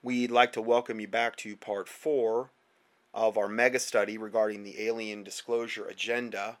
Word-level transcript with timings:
We'd 0.00 0.30
like 0.30 0.52
to 0.52 0.62
welcome 0.62 1.00
you 1.00 1.08
back 1.08 1.34
to 1.38 1.56
part 1.56 1.88
four 1.88 2.50
of 3.12 3.36
our 3.36 3.48
mega 3.48 3.80
study 3.80 4.16
regarding 4.16 4.62
the 4.62 4.80
Alien 4.86 5.24
Disclosure 5.24 5.86
Agenda 5.86 6.58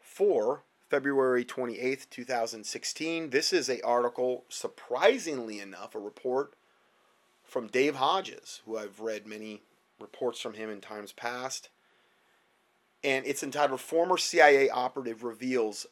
for 0.00 0.64
February 0.90 1.44
28th, 1.44 2.10
2016. 2.10 3.30
This 3.30 3.52
is 3.52 3.70
a 3.70 3.80
article, 3.82 4.42
surprisingly 4.48 5.60
enough, 5.60 5.94
a 5.94 6.00
report 6.00 6.54
from 7.44 7.68
Dave 7.68 7.94
Hodges, 7.94 8.60
who 8.66 8.76
I've 8.76 8.98
read 8.98 9.24
many 9.24 9.62
reports 10.00 10.40
from 10.40 10.54
him 10.54 10.70
in 10.70 10.80
times 10.80 11.12
past. 11.12 11.68
And 13.04 13.24
it's 13.24 13.44
entitled 13.44 13.80
Former 13.80 14.18
CIA 14.18 14.68
Operative 14.68 15.22
Reveals 15.22 15.86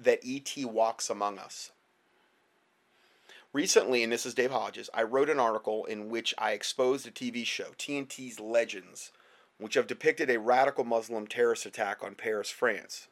That 0.00 0.20
ET 0.24 0.54
Walks 0.64 1.10
Among 1.10 1.38
Us. 1.38 1.72
Recently, 3.56 4.02
and 4.02 4.12
this 4.12 4.26
is 4.26 4.34
Dave 4.34 4.50
Hodges, 4.50 4.90
I 4.92 5.02
wrote 5.02 5.30
an 5.30 5.40
article 5.40 5.86
in 5.86 6.10
which 6.10 6.34
I 6.36 6.52
exposed 6.52 7.06
a 7.06 7.10
TV 7.10 7.46
show, 7.46 7.68
TNT's 7.78 8.38
Legends, 8.38 9.12
which 9.56 9.76
have 9.76 9.86
depicted 9.86 10.28
a 10.28 10.38
radical 10.38 10.84
Muslim 10.84 11.26
terrorist 11.26 11.64
attack 11.64 12.04
on 12.04 12.16
Paris, 12.16 12.50
France. 12.50 13.08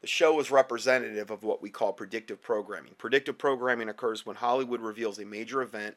The 0.00 0.06
show 0.06 0.40
is 0.40 0.50
representative 0.50 1.30
of 1.30 1.42
what 1.42 1.60
we 1.60 1.68
call 1.68 1.92
predictive 1.92 2.40
programming. 2.40 2.94
Predictive 2.96 3.36
programming 3.36 3.90
occurs 3.90 4.24
when 4.24 4.36
Hollywood 4.36 4.80
reveals 4.80 5.18
a 5.18 5.26
major 5.26 5.60
event, 5.60 5.96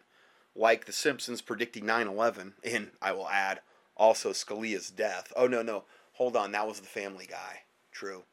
like 0.53 0.83
The 0.83 0.91
Simpsons 0.91 1.41
predicting 1.41 1.85
9 1.85 2.09
11, 2.09 2.55
and 2.65 2.91
I 3.01 3.13
will 3.13 3.29
add, 3.29 3.61
also 3.95 4.33
Scalia's 4.33 4.89
death. 4.89 5.31
Oh, 5.37 5.47
no, 5.47 5.61
no, 5.61 5.85
hold 6.11 6.35
on, 6.35 6.51
that 6.51 6.67
was 6.67 6.81
the 6.81 6.87
family 6.87 7.27
guy. 7.27 7.61
True. 7.93 8.23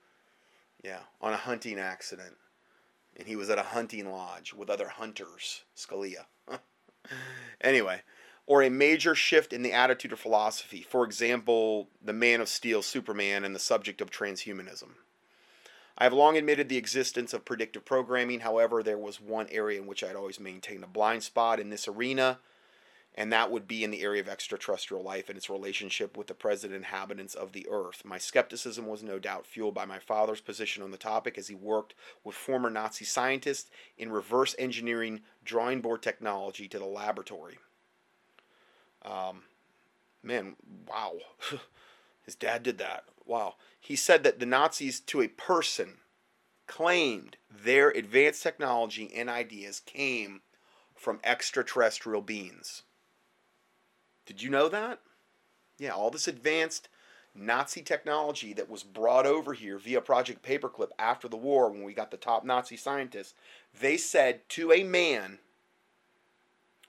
Yeah, 0.83 1.03
on 1.21 1.33
a 1.33 1.37
hunting 1.37 1.79
accident 1.79 2.35
and 3.17 3.29
he 3.29 3.37
was 3.37 3.51
at 3.51 3.59
a 3.59 3.63
hunting 3.63 4.11
lodge 4.11 4.53
with 4.53 4.71
other 4.71 4.89
hunters, 4.89 5.65
Scalia. 5.77 6.27
anyway, 7.61 8.03
or 8.47 8.63
a 8.63 8.71
major 8.71 9.15
shift 9.15 9.53
in 9.53 9.63
the 9.63 9.73
attitude 9.73 10.13
or 10.13 10.17
philosophy. 10.17 10.87
For 10.89 11.05
example, 11.05 11.89
the 12.03 12.13
Man 12.13 12.41
of 12.41 12.49
Steel, 12.49 12.83
Superman, 12.83 13.45
and 13.45 13.55
the 13.55 13.61
subject 13.61 14.01
of 14.01 14.11
transhumanism. 14.11 14.91
I 15.97 16.05
have 16.05 16.13
long 16.13 16.37
admitted 16.37 16.69
the 16.69 16.79
existence 16.79 17.33
of 17.33 17.45
predictive 17.45 17.85
programming. 17.85 18.41
However, 18.41 18.83
there 18.83 18.99
was 18.99 19.21
one 19.21 19.47
area 19.51 19.81
in 19.81 19.87
which 19.87 20.03
I'd 20.03 20.17
always 20.17 20.41
maintained 20.41 20.85
a 20.85 20.89
blind 20.89 21.23
spot 21.23 21.61
in 21.61 21.71
this 21.71 21.87
arena 21.87 22.39
and 23.15 23.33
that 23.33 23.51
would 23.51 23.69
be 23.69 23.85
in 23.85 23.91
the 23.91 24.03
area 24.03 24.21
of 24.21 24.29
extraterrestrial 24.29 25.03
life 25.03 25.29
and 25.29 25.37
its 25.37 25.51
relationship 25.51 26.17
with 26.17 26.29
the 26.29 26.35
present 26.35 26.73
inhabitants 26.73 27.35
of 27.35 27.53
the 27.53 27.67
earth. 27.71 28.03
My 28.05 28.17
skepticism 28.17 28.87
was 28.87 29.03
no 29.03 29.19
doubt 29.19 29.47
fueled 29.47 29.75
by 29.75 29.85
my 29.85 29.99
father's 29.99 30.41
position 30.41 30.83
on 30.83 30.91
the 30.91 30.97
topic 30.97 31.37
as 31.37 31.49
he 31.49 31.55
worked 31.55 31.95
with 32.25 32.35
former 32.35 32.71
Nazi 32.71 33.05
scientists 33.05 33.71
in 33.99 34.11
reverse 34.11 34.55
engineering 34.59 35.21
drawing 35.45 35.83
board 35.83 36.03
technology 36.03 36.69
to 36.69 36.79
the 36.79 36.87
laboratory. 36.87 37.59
Um, 39.05 39.43
man, 40.23 40.57
wow. 40.89 41.13
His 42.25 42.35
dad 42.35 42.63
did 42.63 42.79
that. 42.79 43.05
Wow. 43.27 43.57
He 43.79 43.97
said 43.97 44.23
that 44.23 44.39
the 44.39 44.47
Nazis, 44.47 45.01
to 45.01 45.21
a 45.21 45.29
person, 45.29 45.99
claimed 46.67 47.37
their 47.51 47.91
advanced 47.91 48.43
technology 48.43 49.13
and 49.15 49.29
ideas 49.29 49.81
came 49.81 50.41
from 50.95 51.21
extraterrestrial 51.25 52.23
beings. 52.23 52.85
Did 54.27 54.43
you 54.43 54.51
know 54.51 54.69
that? 54.69 55.01
Yeah, 55.79 55.91
all 55.91 56.11
this 56.11 56.29
advanced 56.29 56.89
Nazi 57.35 57.83
technology 57.83 58.53
that 58.53 58.71
was 58.71 58.83
brought 58.83 59.27
over 59.27 59.55
here 59.55 59.79
via 59.79 60.01
Project 60.01 60.45
Paperclip 60.45 60.91
after 60.99 61.29
the 61.29 61.37
war 61.37 61.71
when 61.71 61.83
we 61.83 61.95
got 61.95 62.11
the 62.11 62.17
top 62.17 62.45
Nazi 62.45 62.77
scientists, 62.77 63.35
they 63.79 63.97
said 63.97 64.49
to 64.51 64.73
a 64.73 64.85
man, 64.85 65.39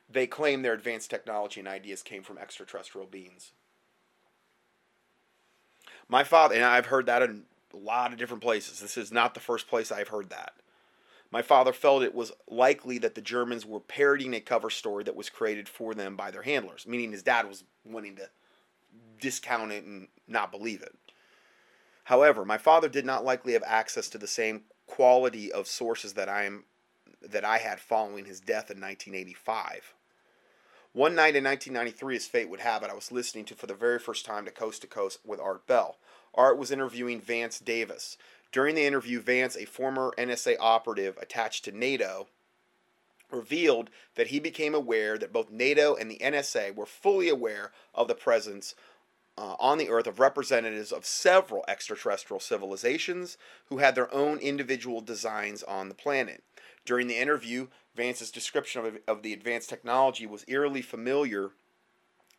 they 0.09 0.27
claim 0.27 0.61
their 0.61 0.73
advanced 0.73 1.09
technology 1.09 1.59
and 1.59 1.67
ideas 1.67 2.03
came 2.03 2.23
from 2.23 2.37
extraterrestrial 2.37 3.07
beings. 3.07 3.51
My 6.09 6.23
father, 6.23 6.55
and 6.55 6.65
I've 6.65 6.87
heard 6.87 7.05
that 7.05 7.23
in 7.23 7.43
a 7.73 7.77
lot 7.77 8.11
of 8.11 8.19
different 8.19 8.43
places. 8.43 8.79
This 8.79 8.97
is 8.97 9.11
not 9.11 9.33
the 9.33 9.39
first 9.39 9.67
place 9.67 9.91
I've 9.91 10.09
heard 10.09 10.29
that. 10.29 10.53
My 11.33 11.41
father 11.41 11.73
felt 11.73 12.03
it 12.03 12.13
was 12.13 12.31
likely 12.47 12.99
that 12.99 13.16
the 13.16 13.21
Germans 13.21 13.66
were 13.66 13.79
parodying 13.79 14.35
a 14.35 14.39
cover 14.39 14.69
story 14.69 15.03
that 15.05 15.16
was 15.16 15.31
created 15.31 15.67
for 15.67 15.95
them 15.95 16.16
by 16.16 16.29
their 16.29 16.44
handlers, 16.44 16.85
meaning 16.85 17.11
his 17.11 17.23
dad 17.23 17.47
was 17.47 17.63
wanting 17.83 18.17
to 18.17 18.29
discount 19.19 19.72
it 19.72 19.83
and 19.83 20.09
not 20.27 20.51
believe 20.51 20.83
it. 20.83 20.95
However, 22.03 22.45
my 22.45 22.59
father 22.59 22.88
did 22.88 23.03
not 23.03 23.25
likely 23.25 23.53
have 23.53 23.63
access 23.66 24.09
to 24.09 24.19
the 24.19 24.27
same 24.27 24.66
quality 24.85 25.51
of 25.51 25.66
sources 25.66 26.13
that 26.13 26.29
I 26.29 26.43
am 26.43 26.66
that 27.19 27.43
I 27.43 27.57
had 27.57 27.79
following 27.79 28.25
his 28.25 28.39
death 28.39 28.69
in 28.69 28.79
1985. 28.79 29.95
One 30.91 31.16
night 31.16 31.35
in 31.35 31.43
1993, 31.43 32.16
as 32.16 32.27
fate 32.27 32.49
would 32.49 32.59
have 32.59 32.83
it, 32.83 32.91
I 32.91 32.93
was 32.93 33.11
listening 33.11 33.45
to 33.45 33.55
for 33.55 33.66
the 33.66 33.73
very 33.73 33.97
first 33.97 34.23
time 34.23 34.45
to 34.45 34.51
Coast 34.51 34.81
to 34.81 34.88
Coast 34.88 35.17
with 35.25 35.39
Art 35.39 35.66
Bell. 35.66 35.97
Art 36.35 36.59
was 36.59 36.69
interviewing 36.69 37.19
Vance 37.19 37.57
Davis, 37.57 38.17
during 38.53 38.75
the 38.75 38.86
interview, 38.86 39.19
Vance, 39.19 39.58
a 39.58 39.66
former 39.66 40.14
NSA 40.18 40.56
operative 40.59 41.18
attached 41.19 41.66
to 41.66 41.72
NATO, 41.72 42.28
revealed 43.31 43.90
that 44.14 44.28
he 44.28 44.40
became 44.40 44.75
aware 44.75 45.18
that 45.18 45.34
both 45.34 45.50
NATO 45.50 45.96
and 45.96 46.09
the 46.09 46.19
NSA 46.19 46.75
were 46.75 46.86
fully 46.86 47.30
aware 47.30 47.72
of 47.96 48.08
the 48.08 48.16
presence 48.16 48.75
uh, 49.40 49.56
on 49.59 49.80
the 49.80 49.90
Earth 49.90 50.06
of 50.06 50.19
representatives 50.19 50.91
of 50.91 51.03
several 51.03 51.66
extraterrestrial 51.68 52.40
civilizations 52.40 53.40
who 53.69 53.80
had 53.80 53.96
their 53.96 54.14
own 54.14 54.38
individual 54.38 55.02
designs 55.02 55.64
on 55.64 55.90
the 55.90 55.96
planet. 55.96 56.44
During 56.85 57.08
the 57.08 57.18
interview, 57.18 57.70
Vance's 57.96 58.30
description 58.30 58.85
of, 58.85 58.97
of 59.08 59.24
the 59.24 59.34
advanced 59.34 59.70
technology 59.70 60.28
was 60.28 60.46
eerily 60.47 60.84
familiar 60.84 61.53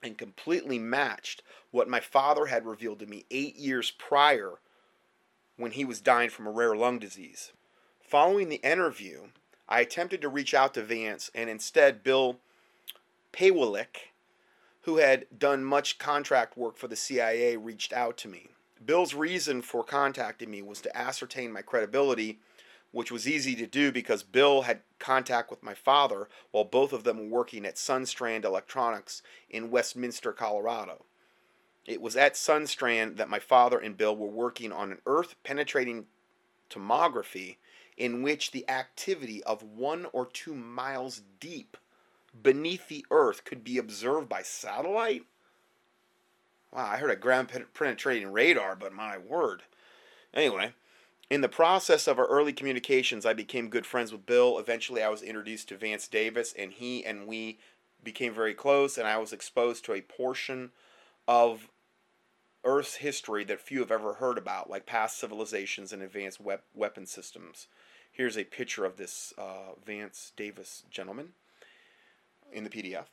and 0.01 0.17
completely 0.17 0.79
matched 0.79 1.43
what 1.73 1.89
my 1.89 1.99
father 1.99 2.47
had 2.47 2.67
revealed 2.67 3.01
to 3.01 3.07
me 3.07 3.25
eight 3.33 3.57
years 3.57 3.91
prior 3.91 4.61
when 5.57 5.73
he 5.73 5.85
was 5.85 6.01
dying 6.01 6.31
from 6.31 6.47
a 6.47 6.51
rare 6.51 6.75
lung 6.75 6.99
disease. 6.99 7.53
Following 8.01 8.49
the 8.49 8.57
interview, 8.57 9.29
I 9.69 9.81
attempted 9.81 10.21
to 10.23 10.29
reach 10.29 10.55
out 10.55 10.75
to 10.75 10.83
Vance, 10.83 11.31
and 11.35 11.49
instead, 11.49 12.03
Bill 12.03 12.39
Pawelek, 13.33 14.11
who 14.83 14.99
had 14.99 15.27
done 15.37 15.65
much 15.65 15.99
contract 15.99 16.57
work 16.57 16.77
for 16.77 16.89
the 16.89 16.97
CIA, 16.97 17.57
reached 17.57 17.93
out 17.93 18.17
to 18.19 18.29
me. 18.29 18.49
Bill's 18.85 19.15
reason 19.15 19.63
for 19.63 19.83
contacting 19.83 20.51
me 20.51 20.61
was 20.61 20.81
to 20.83 20.97
ascertain 20.97 21.53
my 21.53 21.63
credibility, 21.63 22.39
which 22.93 23.11
was 23.11 23.27
easy 23.27 23.55
to 23.57 23.67
do 23.67 23.91
because 23.91 24.23
Bill 24.23 24.63
had 24.63 24.83
contact 24.99 25.51
with 25.51 25.63
my 25.63 25.75
father 25.75 26.29
while 26.51 26.65
both 26.65 26.93
of 26.93 27.05
them 27.05 27.19
were 27.19 27.39
working 27.39 27.65
at 27.65 27.77
Sunstrand 27.77 28.45
Electronics 28.45 29.23
in 29.49 29.71
Westminster, 29.71 30.33
Colorado. 30.33 31.07
It 31.87 32.01
was 32.01 32.17
at 32.17 32.35
Sunstrand 32.35 33.17
that 33.17 33.29
my 33.29 33.39
father 33.39 33.79
and 33.79 33.97
Bill 33.97 34.17
were 34.17 34.27
working 34.27 34.73
on 34.73 34.91
an 34.91 35.01
earth 35.07 35.37
penetrating 35.43 36.07
tomography 36.71 37.57
in 37.97 38.23
which 38.23 38.51
the 38.51 38.69
activity 38.69 39.43
of 39.45 39.63
one 39.63 40.07
or 40.13 40.27
two 40.27 40.55
miles 40.55 41.23
deep 41.41 41.77
beneath 42.43 42.89
the 42.89 43.05
earth 43.11 43.45
could 43.45 43.63
be 43.63 43.79
observed 43.79 44.29
by 44.29 44.43
satellite. 44.43 45.25
Wow, 46.73 46.89
I 46.91 46.97
heard 46.97 47.11
a 47.11 47.17
ground 47.17 47.51
penetrating 47.75 48.33
radar, 48.33 48.75
but 48.75 48.93
my 48.93 49.17
word. 49.17 49.63
Anyway, 50.33 50.73
in 51.31 51.41
the 51.41 51.49
process 51.49 52.09
of 52.09 52.19
our 52.19 52.27
early 52.27 52.53
communications, 52.53 53.25
I 53.25 53.33
became 53.33 53.69
good 53.69 53.87
friends 53.87 54.11
with 54.11 54.27
Bill. 54.27 54.59
Eventually, 54.59 55.03
I 55.03 55.09
was 55.09 55.23
introduced 55.23 55.69
to 55.69 55.77
Vance 55.77 56.09
Davis, 56.09 56.53
and 56.59 56.73
he 56.73 57.05
and 57.05 57.29
we 57.29 57.59
became 58.03 58.35
very 58.35 58.55
close, 58.55 58.99
and 58.99 59.07
I 59.07 59.19
was 59.19 59.33
exposed 59.33 59.85
to 59.85 59.93
a 59.93 60.01
portion 60.01 60.73
of 61.29 61.69
Earth's 62.65 62.97
history 62.97 63.45
that 63.45 63.61
few 63.61 63.81
have 63.81 63.91
ever 63.91 64.15
heard 64.15 64.39
about, 64.39 64.71
like 64.71 64.87
past 64.87 65.19
civilizations 65.19 65.93
and 65.93 66.03
advanced 66.03 66.41
wep- 66.41 66.65
weapon 66.75 67.07
systems. 67.07 67.67
Here's 68.11 68.39
a 68.39 68.45
picture 68.45 68.85
of 68.85 68.97
this 68.97 69.33
uh, 69.37 69.75
Vance 69.85 70.33
Davis 70.37 70.85
gentleman 70.91 71.31
in 72.53 72.65
the 72.65 72.71
PDF. 72.71 73.07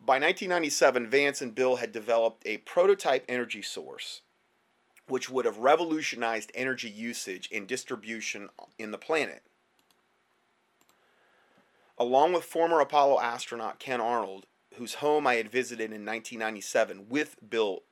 By 0.00 0.14
1997, 0.14 1.08
Vance 1.08 1.40
and 1.40 1.54
Bill 1.54 1.76
had 1.76 1.92
developed 1.92 2.42
a 2.46 2.58
prototype 2.58 3.24
energy 3.28 3.62
source 3.62 4.20
which 5.08 5.28
would 5.28 5.44
have 5.44 5.58
revolutionized 5.58 6.50
energy 6.54 6.88
usage 6.88 7.48
and 7.52 7.66
distribution 7.66 8.48
in 8.78 8.90
the 8.90 8.98
planet. 8.98 9.42
Along 11.98 12.32
with 12.32 12.44
former 12.44 12.80
Apollo 12.80 13.20
astronaut 13.20 13.78
Ken 13.78 14.00
Arnold, 14.00 14.46
whose 14.76 14.94
home 14.94 15.26
I 15.26 15.34
had 15.34 15.50
visited 15.50 15.92
in 15.92 16.04
1997 16.04 17.06
with 17.08 17.36
Bill 17.48 17.82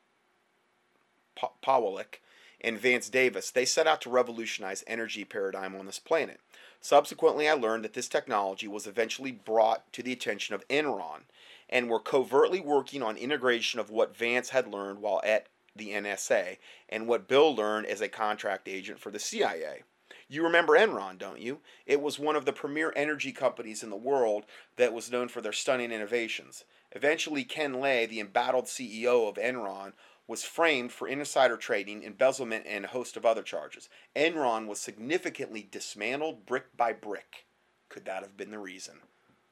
Pawelek 1.37 2.21
and 2.61 2.79
Vance 2.79 3.09
Davis, 3.09 3.51
they 3.51 3.65
set 3.65 3.87
out 3.87 4.01
to 4.03 4.11
revolutionize 4.11 4.85
energy 4.87 5.25
paradigm 5.25 5.75
on 5.75 5.87
this 5.87 5.99
planet. 5.99 6.41
Subsequently, 6.81 7.49
I 7.49 7.55
learned 7.55 7.85
that 7.85 7.95
this 7.95 8.09
technology 8.09 8.67
was 8.67 8.87
eventually 8.87 9.33
brought 9.33 9.93
to 9.93 10.03
the 10.03 10.13
attention 10.13 10.55
of 10.55 10.67
Enron 10.69 11.23
and 11.69 11.89
were 11.89 12.01
covertly 12.01 12.61
working 12.61 13.03
on 13.03 13.17
integration 13.17 13.81
of 13.81 13.91
what 13.91 14.17
Vance 14.17 14.51
had 14.51 14.67
learned 14.67 15.01
while 15.01 15.21
at 15.25 15.47
the 15.75 15.91
NSA 15.91 16.59
and 16.89 17.07
what 17.07 17.29
Bill 17.29 17.55
learned 17.55 17.87
as 17.87 18.01
a 18.01 18.09
contract 18.09 18.69
agent 18.69 18.99
for 18.99 19.11
the 19.11 19.19
CIA. 19.19 19.83
You 20.29 20.43
remember 20.43 20.75
Enron, 20.75 21.19
don't 21.19 21.41
you? 21.41 21.61
It 21.87 22.01
was 22.01 22.19
one 22.19 22.37
of 22.37 22.45
the 22.45 22.53
premier 22.53 22.93
energy 22.97 23.33
companies 23.33 23.83
in 23.83 23.91
the 23.91 23.97
world 23.97 24.45
that 24.77 24.93
was 24.93 25.11
known 25.11 25.29
for 25.29 25.41
their 25.41 25.53
stunning 25.53 25.93
innovations. 25.93 26.65
Eventually, 26.93 27.45
Ken 27.45 27.81
Lay, 27.81 28.07
the 28.07 28.21
embattled 28.21 28.67
CEO 28.67 29.29
of 29.29 29.37
Enron, 29.37 29.93
was 30.33 30.45
framed 30.45 30.91
for 30.91 31.07
insider 31.07 31.59
trading, 31.59 32.03
embezzlement, 32.03 32.65
and 32.67 32.87
a 32.87 32.89
host 32.89 33.19
of 33.19 33.27
other 33.27 33.43
charges. 33.43 33.91
Enron 34.17 34.67
was 34.67 34.81
significantly 34.81 35.69
dismantled 35.71 36.47
brick 36.47 36.75
by 36.75 36.91
brick. 36.91 37.45
Could 37.91 38.07
that 38.07 38.23
have 38.23 38.35
been 38.35 38.51
the 38.51 38.59
reason? 38.59 39.01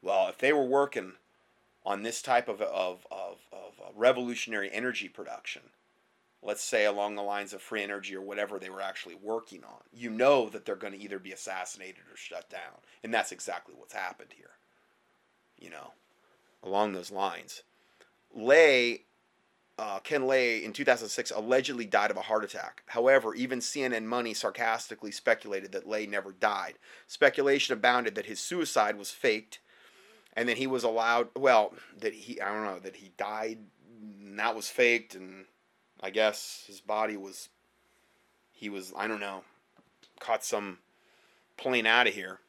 Well, 0.00 0.28
if 0.30 0.38
they 0.38 0.54
were 0.54 0.64
working 0.64 1.12
on 1.84 2.02
this 2.02 2.22
type 2.22 2.48
of, 2.48 2.62
of, 2.62 3.06
of, 3.10 3.40
of 3.52 3.74
uh, 3.78 3.90
revolutionary 3.94 4.70
energy 4.72 5.06
production, 5.06 5.60
let's 6.42 6.64
say 6.64 6.86
along 6.86 7.14
the 7.14 7.22
lines 7.22 7.52
of 7.52 7.60
free 7.60 7.82
energy 7.82 8.16
or 8.16 8.22
whatever 8.22 8.58
they 8.58 8.70
were 8.70 8.80
actually 8.80 9.16
working 9.16 9.62
on, 9.64 9.82
you 9.92 10.08
know 10.08 10.48
that 10.48 10.64
they're 10.64 10.76
going 10.76 10.94
to 10.94 11.02
either 11.02 11.18
be 11.18 11.32
assassinated 11.32 12.04
or 12.10 12.16
shut 12.16 12.48
down. 12.48 12.80
And 13.04 13.12
that's 13.12 13.32
exactly 13.32 13.74
what's 13.76 13.92
happened 13.92 14.30
here. 14.34 14.52
You 15.58 15.68
know, 15.68 15.92
along 16.62 16.94
those 16.94 17.10
lines. 17.10 17.64
Lay, 18.34 19.02
uh, 19.80 19.98
Ken 20.00 20.26
Lay, 20.26 20.62
in 20.62 20.74
2006 20.74 21.30
allegedly 21.34 21.86
died 21.86 22.10
of 22.10 22.18
a 22.18 22.22
heart 22.22 22.44
attack. 22.44 22.82
However, 22.88 23.34
even 23.34 23.60
CNN 23.60 24.04
Money 24.04 24.34
sarcastically 24.34 25.10
speculated 25.10 25.72
that 25.72 25.88
Lay 25.88 26.04
never 26.04 26.32
died. 26.32 26.74
Speculation 27.06 27.72
abounded 27.72 28.14
that 28.14 28.26
his 28.26 28.40
suicide 28.40 28.98
was 28.98 29.10
faked 29.10 29.58
and 30.34 30.46
then 30.46 30.58
he 30.58 30.66
was 30.66 30.84
allowed, 30.84 31.28
well, 31.34 31.72
that 31.98 32.12
he, 32.12 32.38
I 32.42 32.52
don't 32.52 32.64
know, 32.64 32.78
that 32.78 32.96
he 32.96 33.12
died 33.16 33.56
and 34.20 34.38
that 34.38 34.54
was 34.54 34.68
faked 34.68 35.14
and 35.14 35.46
I 36.02 36.10
guess 36.10 36.64
his 36.66 36.82
body 36.82 37.16
was, 37.16 37.48
he 38.52 38.68
was, 38.68 38.92
I 38.94 39.08
don't 39.08 39.18
know, 39.18 39.44
caught 40.18 40.44
some 40.44 40.76
plane 41.56 41.86
out 41.86 42.06
of 42.06 42.12
here. 42.12 42.40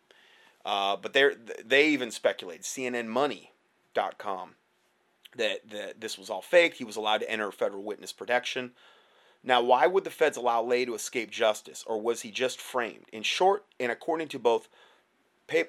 Uh, 0.65 0.97
but 0.97 1.13
they 1.13 1.31
they 1.65 1.87
even 1.87 2.11
speculated, 2.11 2.63
CNNMoney.com, 2.65 4.55
that, 5.37 5.69
that 5.69 6.01
this 6.01 6.17
was 6.17 6.29
all 6.29 6.41
fake. 6.41 6.75
He 6.75 6.83
was 6.83 6.95
allowed 6.95 7.19
to 7.19 7.31
enter 7.31 7.51
federal 7.51 7.83
witness 7.83 8.11
protection. 8.11 8.71
Now, 9.43 9.61
why 9.61 9.87
would 9.87 10.03
the 10.03 10.09
feds 10.09 10.37
allow 10.37 10.61
Lay 10.61 10.85
to 10.85 10.93
escape 10.93 11.31
justice, 11.31 11.83
or 11.87 11.99
was 11.99 12.21
he 12.21 12.31
just 12.31 12.61
framed? 12.61 13.05
In 13.11 13.23
short, 13.23 13.65
and 13.79 13.91
according 13.91 14.27
to 14.29 14.39
both 14.39 14.67
Pay- 15.47 15.65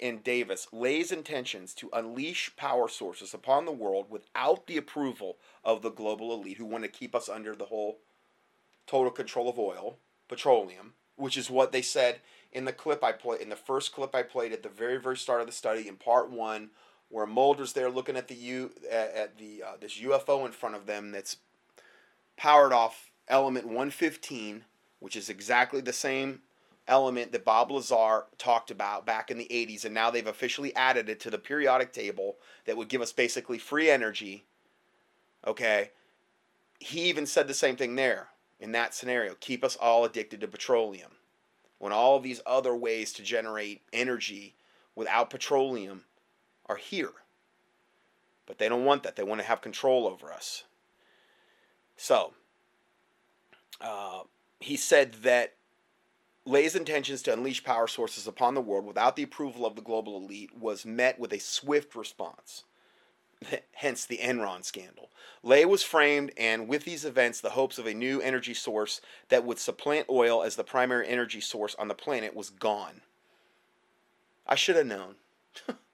and 0.00 0.24
Davis, 0.24 0.68
Lay's 0.72 1.12
intentions 1.12 1.74
to 1.74 1.90
unleash 1.92 2.54
power 2.56 2.88
sources 2.88 3.34
upon 3.34 3.64
the 3.66 3.72
world 3.72 4.06
without 4.08 4.66
the 4.66 4.78
approval 4.78 5.36
of 5.64 5.82
the 5.82 5.90
global 5.90 6.32
elite 6.32 6.56
who 6.56 6.64
want 6.64 6.84
to 6.84 6.88
keep 6.88 7.14
us 7.14 7.28
under 7.28 7.54
the 7.54 7.66
whole 7.66 7.98
total 8.86 9.10
control 9.10 9.48
of 9.48 9.58
oil, 9.58 9.98
petroleum, 10.28 10.94
which 11.16 11.36
is 11.36 11.50
what 11.50 11.70
they 11.72 11.82
said 11.82 12.20
in 12.52 12.64
the 12.64 12.72
clip 12.72 13.04
I 13.04 13.12
played, 13.12 13.40
in 13.40 13.50
the 13.50 13.56
first 13.56 13.92
clip 13.92 14.14
I 14.14 14.22
played 14.22 14.52
at 14.52 14.62
the 14.62 14.68
very, 14.68 14.98
very 14.98 15.16
start 15.16 15.40
of 15.40 15.46
the 15.46 15.52
study 15.52 15.86
in 15.86 15.96
part 15.96 16.30
one, 16.30 16.70
where 17.10 17.26
Mulder's 17.26 17.72
there 17.74 17.90
looking 17.90 18.16
at 18.16 18.28
the 18.28 18.34
U 18.34 18.70
at, 18.90 19.14
at 19.14 19.38
the 19.38 19.62
uh, 19.62 19.72
this 19.78 19.98
UFO 19.98 20.46
in 20.46 20.52
front 20.52 20.76
of 20.76 20.86
them 20.86 21.10
that's 21.10 21.36
powered 22.36 22.72
off 22.72 23.10
element 23.28 23.66
115, 23.66 24.64
which 25.00 25.16
is 25.16 25.28
exactly 25.28 25.80
the 25.80 25.92
same 25.92 26.40
element 26.88 27.32
that 27.32 27.44
Bob 27.44 27.70
Lazar 27.70 28.24
talked 28.38 28.70
about 28.70 29.04
back 29.06 29.30
in 29.30 29.38
the 29.38 29.48
80s, 29.50 29.84
and 29.84 29.94
now 29.94 30.10
they've 30.10 30.26
officially 30.26 30.74
added 30.74 31.08
it 31.08 31.20
to 31.20 31.30
the 31.30 31.38
periodic 31.38 31.92
table 31.92 32.36
that 32.64 32.76
would 32.76 32.88
give 32.88 33.02
us 33.02 33.12
basically 33.12 33.58
free 33.58 33.90
energy. 33.90 34.44
Okay. 35.46 35.90
He 36.78 37.02
even 37.02 37.26
said 37.26 37.46
the 37.46 37.54
same 37.54 37.76
thing 37.76 37.96
there 37.96 38.28
in 38.58 38.72
that 38.72 38.94
scenario 38.94 39.34
keep 39.34 39.62
us 39.62 39.76
all 39.76 40.04
addicted 40.04 40.40
to 40.40 40.48
petroleum. 40.48 41.12
When 41.78 41.92
all 41.92 42.20
these 42.20 42.40
other 42.46 42.74
ways 42.74 43.12
to 43.14 43.22
generate 43.22 43.82
energy 43.92 44.54
without 44.94 45.30
petroleum 45.30 46.04
are 46.70 46.76
here. 46.76 47.12
But 48.46 48.58
they 48.58 48.68
don't 48.68 48.84
want 48.84 49.02
that. 49.02 49.16
They 49.16 49.24
want 49.24 49.40
to 49.40 49.46
have 49.46 49.60
control 49.60 50.06
over 50.06 50.32
us. 50.32 50.64
So, 51.96 52.32
uh, 53.80 54.20
he 54.60 54.76
said 54.76 55.14
that 55.22 55.54
Lay's 56.44 56.76
intentions 56.76 57.22
to 57.22 57.32
unleash 57.32 57.64
power 57.64 57.86
sources 57.86 58.26
upon 58.26 58.54
the 58.54 58.60
world 58.60 58.86
without 58.86 59.16
the 59.16 59.22
approval 59.22 59.66
of 59.66 59.74
the 59.74 59.82
global 59.82 60.16
elite 60.16 60.56
was 60.56 60.86
met 60.86 61.18
with 61.18 61.32
a 61.32 61.40
swift 61.40 61.94
response. 61.94 62.64
Hence 63.72 64.06
the 64.06 64.18
Enron 64.18 64.64
scandal. 64.64 65.10
Lay 65.42 65.64
was 65.64 65.82
framed, 65.82 66.32
and 66.36 66.68
with 66.68 66.84
these 66.84 67.04
events, 67.04 67.40
the 67.40 67.50
hopes 67.50 67.78
of 67.78 67.86
a 67.86 67.94
new 67.94 68.20
energy 68.20 68.54
source 68.54 69.00
that 69.28 69.44
would 69.44 69.58
supplant 69.58 70.06
oil 70.08 70.42
as 70.42 70.56
the 70.56 70.64
primary 70.64 71.08
energy 71.08 71.40
source 71.40 71.74
on 71.76 71.88
the 71.88 71.94
planet 71.94 72.34
was 72.34 72.50
gone. 72.50 73.00
I 74.46 74.54
should 74.54 74.76
have 74.76 74.86
known. 74.86 75.16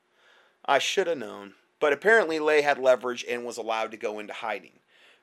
I 0.67 0.79
should 0.79 1.07
have 1.07 1.19
known. 1.19 1.55
But 1.79 1.93
apparently, 1.93 2.39
Lay 2.39 2.63
had 2.63 2.79
leverage 2.79 3.25
and 3.29 3.45
was 3.45 3.57
allowed 3.57 3.91
to 3.91 3.97
go 3.97 4.19
into 4.19 4.33
hiding. 4.33 4.81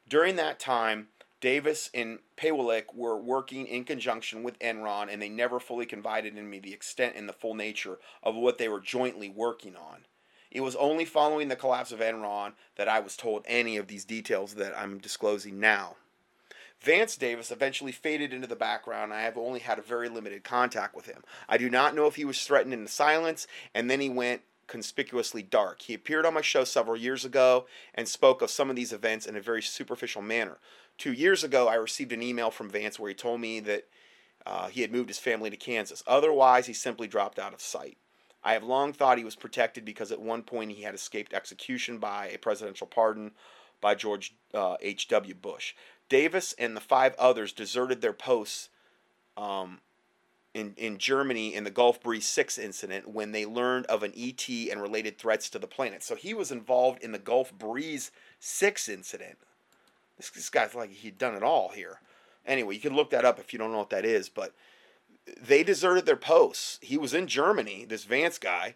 During 0.08 0.36
that 0.36 0.60
time, 0.60 1.08
Davis 1.42 1.90
and 1.94 2.20
Pawelek 2.38 2.94
were 2.94 3.18
working 3.18 3.68
in 3.68 3.84
conjunction 3.84 4.44
with 4.44 4.60
Enron, 4.60 5.12
and 5.12 5.22
they 5.22 5.30
never 5.30 5.60
fully 5.60 5.86
confided 5.86 6.38
in 6.38 6.50
me 6.50 6.60
the 6.60 6.74
extent 6.74 7.16
and 7.18 7.28
the 7.28 7.34
full 7.34 7.56
nature 7.56 8.00
of 8.22 8.36
what 8.36 8.58
they 8.58 8.70
were 8.70 8.80
jointly 8.80 9.30
working 9.30 9.76
on. 9.76 10.06
It 10.52 10.62
was 10.62 10.76
only 10.76 11.04
following 11.04 11.48
the 11.48 11.56
collapse 11.56 11.92
of 11.92 12.00
Enron 12.00 12.54
that 12.76 12.88
I 12.88 13.00
was 13.00 13.18
told 13.18 13.44
any 13.48 13.76
of 13.76 13.88
these 13.88 14.06
details 14.06 14.54
that 14.54 14.78
I'm 14.78 15.00
disclosing 15.00 15.60
now. 15.60 15.96
Vance 16.80 17.18
Davis 17.18 17.50
eventually 17.50 17.92
faded 17.92 18.34
into 18.34 18.46
the 18.46 18.56
background. 18.56 19.14
I 19.14 19.22
have 19.22 19.38
only 19.38 19.62
had 19.62 19.80
a 19.80 19.82
very 19.82 20.10
limited 20.10 20.44
contact 20.44 20.96
with 20.96 21.08
him. 21.08 21.24
I 21.50 21.58
do 21.58 21.70
not 21.70 21.96
know 21.96 22.08
if 22.08 22.18
he 22.18 22.26
was 22.26 22.44
threatened 22.44 22.74
into 22.74 22.92
silence 22.92 23.48
and 23.74 23.90
then 23.90 24.00
he 24.00 24.10
went 24.10 24.42
conspicuously 24.68 25.44
dark. 25.44 25.82
He 25.82 25.94
appeared 25.94 26.26
on 26.26 26.34
my 26.34 26.42
show 26.42 26.64
several 26.64 26.98
years 26.98 27.26
ago 27.26 27.66
and 27.94 28.08
spoke 28.08 28.42
of 28.42 28.50
some 28.50 28.70
of 28.70 28.76
these 28.76 28.94
events 28.94 29.26
in 29.26 29.36
a 29.36 29.42
very 29.42 29.62
superficial 29.62 30.22
manner. 30.22 30.58
Two 30.98 31.14
years 31.14 31.44
ago, 31.44 31.68
I 31.68 31.76
received 31.76 32.12
an 32.12 32.22
email 32.22 32.52
from 32.52 32.70
Vance 32.70 33.00
where 33.00 33.10
he 33.10 33.16
told 33.16 33.42
me 33.42 33.60
that 33.62 33.88
uh, 34.46 34.68
he 34.68 34.82
had 34.82 34.92
moved 34.92 35.10
his 35.10 35.20
family 35.20 35.50
to 35.50 35.58
Kansas. 35.58 36.04
Otherwise, 36.06 36.68
he 36.68 36.74
simply 36.74 37.08
dropped 37.08 37.40
out 37.40 37.54
of 37.54 37.62
sight. 37.62 37.98
I 38.44 38.54
have 38.54 38.64
long 38.64 38.92
thought 38.92 39.18
he 39.18 39.24
was 39.24 39.36
protected 39.36 39.86
because 39.86 40.12
at 40.12 40.22
one 40.22 40.44
point 40.44 40.72
he 40.72 40.84
had 40.84 40.94
escaped 40.94 41.34
execution 41.34 41.98
by 41.98 42.28
a 42.28 42.38
presidential 42.38 42.88
pardon 42.88 43.32
by 43.80 43.96
George 43.96 44.36
uh, 44.54 44.76
H.W. 44.82 45.34
Bush. 45.36 45.74
Davis 46.10 46.54
and 46.60 46.76
the 46.76 46.82
five 46.82 47.16
others 47.18 47.54
deserted 47.54 48.02
their 48.02 48.14
posts 48.14 48.70
um, 49.38 49.80
in, 50.54 50.74
in 50.78 50.98
Germany 50.98 51.54
in 51.54 51.64
the 51.64 51.72
Gulf 51.72 52.02
Breeze 52.02 52.28
6 52.28 52.58
incident 52.58 53.10
when 53.10 53.32
they 53.32 53.46
learned 53.46 53.86
of 53.88 54.04
an 54.04 54.14
ET 54.16 54.48
and 54.48 54.82
related 54.82 55.18
threats 55.18 55.50
to 55.50 55.60
the 55.60 55.68
planet. 55.68 56.04
So 56.04 56.16
he 56.16 56.34
was 56.34 56.52
involved 56.52 57.04
in 57.04 57.12
the 57.12 57.20
Gulf 57.20 57.52
Breeze 57.54 58.12
6 58.40 58.88
incident. 58.88 59.38
This, 60.18 60.30
this 60.30 60.50
guy's 60.50 60.76
like 60.76 60.92
he'd 60.92 61.18
done 61.18 61.36
it 61.36 61.44
all 61.44 61.70
here. 61.70 62.02
Anyway, 62.46 62.76
you 62.76 62.82
can 62.82 62.96
look 62.96 63.10
that 63.10 63.26
up 63.26 63.40
if 63.40 63.54
you 63.54 63.60
don't 63.60 63.72
know 63.72 63.80
what 63.80 63.90
that 63.90 64.06
is, 64.06 64.30
but 64.30 64.54
they 65.42 65.64
deserted 65.64 66.06
their 66.06 66.16
posts. 66.16 66.78
He 66.82 66.98
was 66.98 67.14
in 67.14 67.28
Germany, 67.28 67.86
this 67.86 68.04
Vance 68.04 68.38
guy. 68.38 68.76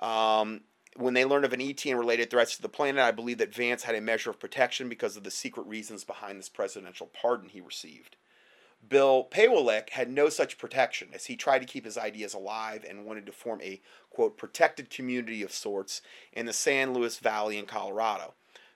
Um, 0.00 0.62
when 0.96 1.14
they 1.14 1.24
learned 1.24 1.44
of 1.44 1.52
an 1.52 1.60
ET 1.60 1.84
and 1.86 1.98
related 1.98 2.30
threats 2.30 2.56
to 2.56 2.62
the 2.62 2.68
planet, 2.68 3.02
I 3.02 3.12
believe 3.12 3.38
that 3.38 3.54
Vance 3.54 3.84
had 3.84 3.94
a 3.94 4.00
measure 4.00 4.30
of 4.30 4.40
protection 4.40 4.88
because 4.88 5.16
of 5.16 5.24
the 5.24 5.30
secret 5.30 5.66
reasons 5.66 6.04
behind 6.04 6.38
this 6.38 6.48
presidential 6.48 7.08
pardon 7.12 7.48
he 7.48 7.60
received. 7.60 8.16
Bill 8.86 9.26
Pawelek 9.30 9.90
had 9.90 10.10
no 10.10 10.28
such 10.28 10.58
protection 10.58 11.08
as 11.14 11.26
he 11.26 11.36
tried 11.36 11.60
to 11.60 11.66
keep 11.66 11.84
his 11.84 11.96
ideas 11.96 12.34
alive 12.34 12.84
and 12.88 13.04
wanted 13.04 13.26
to 13.26 13.32
form 13.32 13.60
a, 13.62 13.80
quote, 14.10 14.36
protected 14.36 14.90
community 14.90 15.42
of 15.42 15.52
sorts 15.52 16.02
in 16.32 16.46
the 16.46 16.52
San 16.52 16.92
Luis 16.92 17.18
Valley 17.18 17.58
in 17.58 17.66
Colorado 17.66 18.34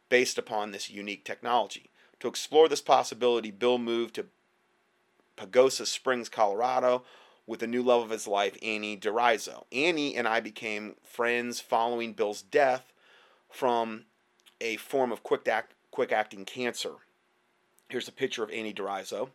based 0.08 0.38
upon 0.38 0.70
this 0.70 0.90
unique 0.90 1.25
technology. 1.25 1.90
To 2.20 2.28
explore 2.28 2.68
this 2.68 2.80
possibility, 2.80 3.50
Bill 3.50 3.78
moved 3.78 4.14
to 4.14 4.26
Pagosa 5.36 5.86
Springs, 5.86 6.28
Colorado, 6.28 7.02
with 7.46 7.60
the 7.60 7.66
new 7.66 7.82
love 7.82 8.02
of 8.02 8.10
his 8.10 8.26
life, 8.26 8.56
Annie 8.62 8.96
DeRiso. 8.96 9.64
Annie 9.70 10.16
and 10.16 10.26
I 10.26 10.40
became 10.40 10.96
friends 11.02 11.60
following 11.60 12.12
Bill's 12.12 12.42
death 12.42 12.92
from 13.48 14.04
a 14.60 14.76
form 14.76 15.12
of 15.12 15.22
quick, 15.22 15.46
act, 15.46 15.75
quick 15.90 16.10
acting 16.10 16.44
cancer. 16.44 16.94
Here's 17.88 18.08
a 18.08 18.12
picture 18.12 18.42
of 18.42 18.50
Annie 18.50 18.75
DeRiso. 18.75 19.30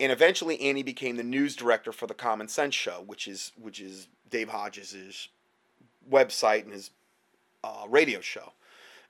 And 0.00 0.12
eventually, 0.12 0.60
Annie 0.60 0.82
became 0.82 1.16
the 1.16 1.24
news 1.24 1.56
director 1.56 1.92
for 1.92 2.06
the 2.06 2.14
Common 2.14 2.48
Sense 2.48 2.74
Show, 2.74 3.02
which 3.04 3.26
is 3.26 3.52
which 3.60 3.80
is 3.80 4.08
Dave 4.30 4.50
Hodges' 4.50 5.28
website 6.08 6.64
and 6.64 6.72
his 6.72 6.90
uh, 7.64 7.84
radio 7.88 8.20
show 8.20 8.52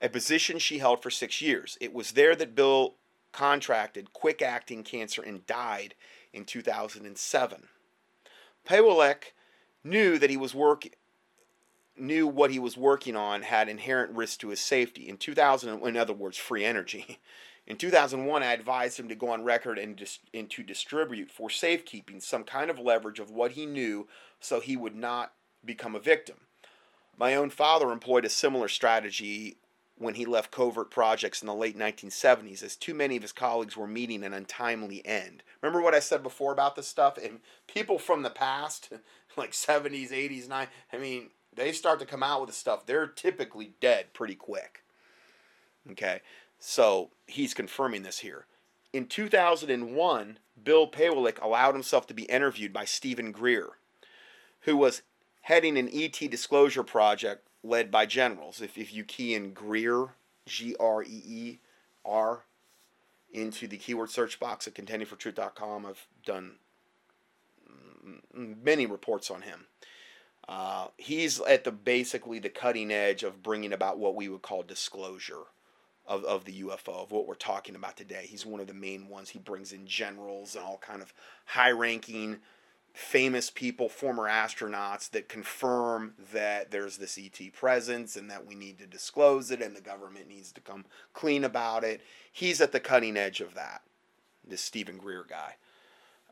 a 0.00 0.08
position 0.08 0.58
she 0.58 0.78
held 0.78 1.02
for 1.02 1.10
six 1.10 1.40
years. 1.40 1.76
It 1.80 1.92
was 1.92 2.12
there 2.12 2.36
that 2.36 2.54
Bill 2.54 2.94
contracted 3.32 4.12
quick 4.12 4.40
acting 4.40 4.82
cancer 4.82 5.22
and 5.22 5.46
died 5.46 5.94
in 6.32 6.44
2007. 6.44 7.68
Pawelek 8.66 9.32
knew 9.84 10.18
that 10.18 10.30
he 10.30 10.36
was 10.36 10.54
working 10.54 10.92
knew 11.96 12.28
what 12.28 12.52
he 12.52 12.60
was 12.60 12.76
working 12.76 13.16
on 13.16 13.42
had 13.42 13.68
inherent 13.68 14.14
risk 14.14 14.38
to 14.38 14.50
his 14.50 14.60
safety. 14.60 15.08
In 15.08 15.16
2000, 15.16 15.82
in 15.82 15.96
other 15.96 16.12
words, 16.12 16.36
free 16.36 16.64
energy. 16.64 17.18
In 17.68 17.76
2001, 17.76 18.42
I 18.42 18.54
advised 18.54 18.98
him 18.98 19.08
to 19.08 19.14
go 19.14 19.28
on 19.28 19.44
record 19.44 19.78
and, 19.78 19.94
dis- 19.94 20.20
and 20.32 20.48
to 20.50 20.62
distribute 20.62 21.30
for 21.30 21.50
safekeeping 21.50 22.18
some 22.18 22.42
kind 22.42 22.70
of 22.70 22.78
leverage 22.78 23.20
of 23.20 23.30
what 23.30 23.52
he 23.52 23.66
knew 23.66 24.08
so 24.40 24.58
he 24.58 24.74
would 24.74 24.96
not 24.96 25.34
become 25.62 25.94
a 25.94 26.00
victim. 26.00 26.36
My 27.18 27.34
own 27.34 27.50
father 27.50 27.92
employed 27.92 28.24
a 28.24 28.30
similar 28.30 28.68
strategy 28.68 29.58
when 29.98 30.14
he 30.14 30.24
left 30.24 30.50
covert 30.50 30.90
projects 30.90 31.42
in 31.42 31.46
the 31.46 31.54
late 31.54 31.76
1970s, 31.76 32.62
as 32.62 32.74
too 32.74 32.94
many 32.94 33.16
of 33.16 33.22
his 33.22 33.32
colleagues 33.32 33.76
were 33.76 33.86
meeting 33.86 34.24
an 34.24 34.32
untimely 34.32 35.04
end. 35.04 35.42
Remember 35.60 35.82
what 35.82 35.94
I 35.94 36.00
said 36.00 36.22
before 36.22 36.52
about 36.52 36.74
this 36.74 36.88
stuff? 36.88 37.18
And 37.18 37.40
people 37.66 37.98
from 37.98 38.22
the 38.22 38.30
past, 38.30 38.90
like 39.36 39.52
70s, 39.52 40.10
80s, 40.10 40.48
90s, 40.48 40.68
I 40.90 40.96
mean, 40.96 41.30
they 41.54 41.72
start 41.72 41.98
to 42.00 42.06
come 42.06 42.22
out 42.22 42.40
with 42.40 42.48
the 42.48 42.56
stuff, 42.56 42.86
they're 42.86 43.06
typically 43.06 43.72
dead 43.78 44.14
pretty 44.14 44.36
quick. 44.36 44.84
Okay, 45.90 46.20
so 46.58 47.10
he's 47.26 47.54
confirming 47.54 48.02
this 48.02 48.20
here. 48.20 48.46
In 48.92 49.06
2001, 49.06 50.38
Bill 50.62 50.90
Pawelek 50.90 51.40
allowed 51.42 51.74
himself 51.74 52.06
to 52.06 52.14
be 52.14 52.24
interviewed 52.24 52.72
by 52.72 52.84
Steven 52.84 53.32
Greer, 53.32 53.70
who 54.60 54.76
was 54.76 55.02
heading 55.42 55.78
an 55.78 55.88
ET 55.92 56.18
disclosure 56.30 56.82
project 56.82 57.46
led 57.62 57.90
by 57.90 58.06
generals. 58.06 58.60
If, 58.60 58.78
if 58.78 58.92
you 58.92 59.04
key 59.04 59.34
in 59.34 59.52
Greer, 59.52 60.08
G 60.46 60.74
R 60.80 61.02
E 61.02 61.22
E 61.26 61.58
R, 62.04 62.44
into 63.30 63.68
the 63.68 63.76
keyword 63.76 64.10
search 64.10 64.40
box 64.40 64.66
at 64.66 64.74
contendingfortruth.com, 64.74 65.86
I've 65.86 66.06
done 66.24 66.52
many 68.34 68.86
reports 68.86 69.30
on 69.30 69.42
him. 69.42 69.66
Uh, 70.48 70.86
he's 70.96 71.40
at 71.42 71.64
the 71.64 71.70
basically 71.70 72.38
the 72.38 72.48
cutting 72.48 72.90
edge 72.90 73.22
of 73.22 73.42
bringing 73.42 73.72
about 73.72 73.98
what 73.98 74.14
we 74.14 74.30
would 74.30 74.40
call 74.40 74.62
disclosure 74.62 75.44
of, 76.08 76.24
of 76.24 76.44
the 76.44 76.62
UFO 76.62 77.02
of 77.04 77.12
what 77.12 77.28
we're 77.28 77.34
talking 77.34 77.76
about 77.76 77.96
today. 77.96 78.26
He's 78.28 78.46
one 78.46 78.60
of 78.60 78.66
the 78.66 78.74
main 78.74 79.08
ones. 79.08 79.28
He 79.28 79.38
brings 79.38 79.72
in 79.72 79.86
generals 79.86 80.56
and 80.56 80.64
all 80.64 80.78
kind 80.78 81.02
of 81.02 81.12
high-ranking 81.44 82.38
famous 82.94 83.50
people, 83.50 83.88
former 83.88 84.24
astronauts, 84.24 85.10
that 85.10 85.28
confirm 85.28 86.14
that 86.32 86.70
there's 86.70 86.96
this 86.96 87.18
ET 87.18 87.52
presence 87.52 88.16
and 88.16 88.30
that 88.30 88.46
we 88.46 88.54
need 88.54 88.78
to 88.78 88.86
disclose 88.86 89.50
it 89.50 89.62
and 89.62 89.76
the 89.76 89.80
government 89.80 90.28
needs 90.28 90.50
to 90.50 90.60
come 90.60 90.84
clean 91.12 91.44
about 91.44 91.84
it. 91.84 92.00
He's 92.32 92.60
at 92.60 92.72
the 92.72 92.80
cutting 92.80 93.16
edge 93.16 93.40
of 93.40 93.54
that, 93.54 93.82
this 94.44 94.62
Steven 94.62 94.96
Greer 94.96 95.24
guy. 95.28 95.56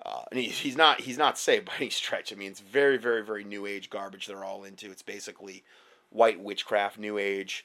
Uh, 0.04 0.23
and 0.30 0.40
he's, 0.40 0.59
he's 0.59 0.76
not 0.76 1.00
he's 1.00 1.16
not 1.16 1.38
saved 1.38 1.66
by 1.66 1.73
any 1.78 1.90
stretch. 1.90 2.33
I 2.33 2.37
mean, 2.37 2.50
it's 2.50 2.61
very 2.61 2.99
very 2.99 3.25
very 3.25 3.45
new 3.45 3.64
age 3.64 3.88
garbage 3.88 4.26
they're 4.26 4.45
all 4.45 4.64
into. 4.64 4.90
It's 4.90 5.02
basically 5.02 5.64
white 6.11 6.40
witchcraft, 6.40 6.99
new 6.99 7.16
age, 7.16 7.64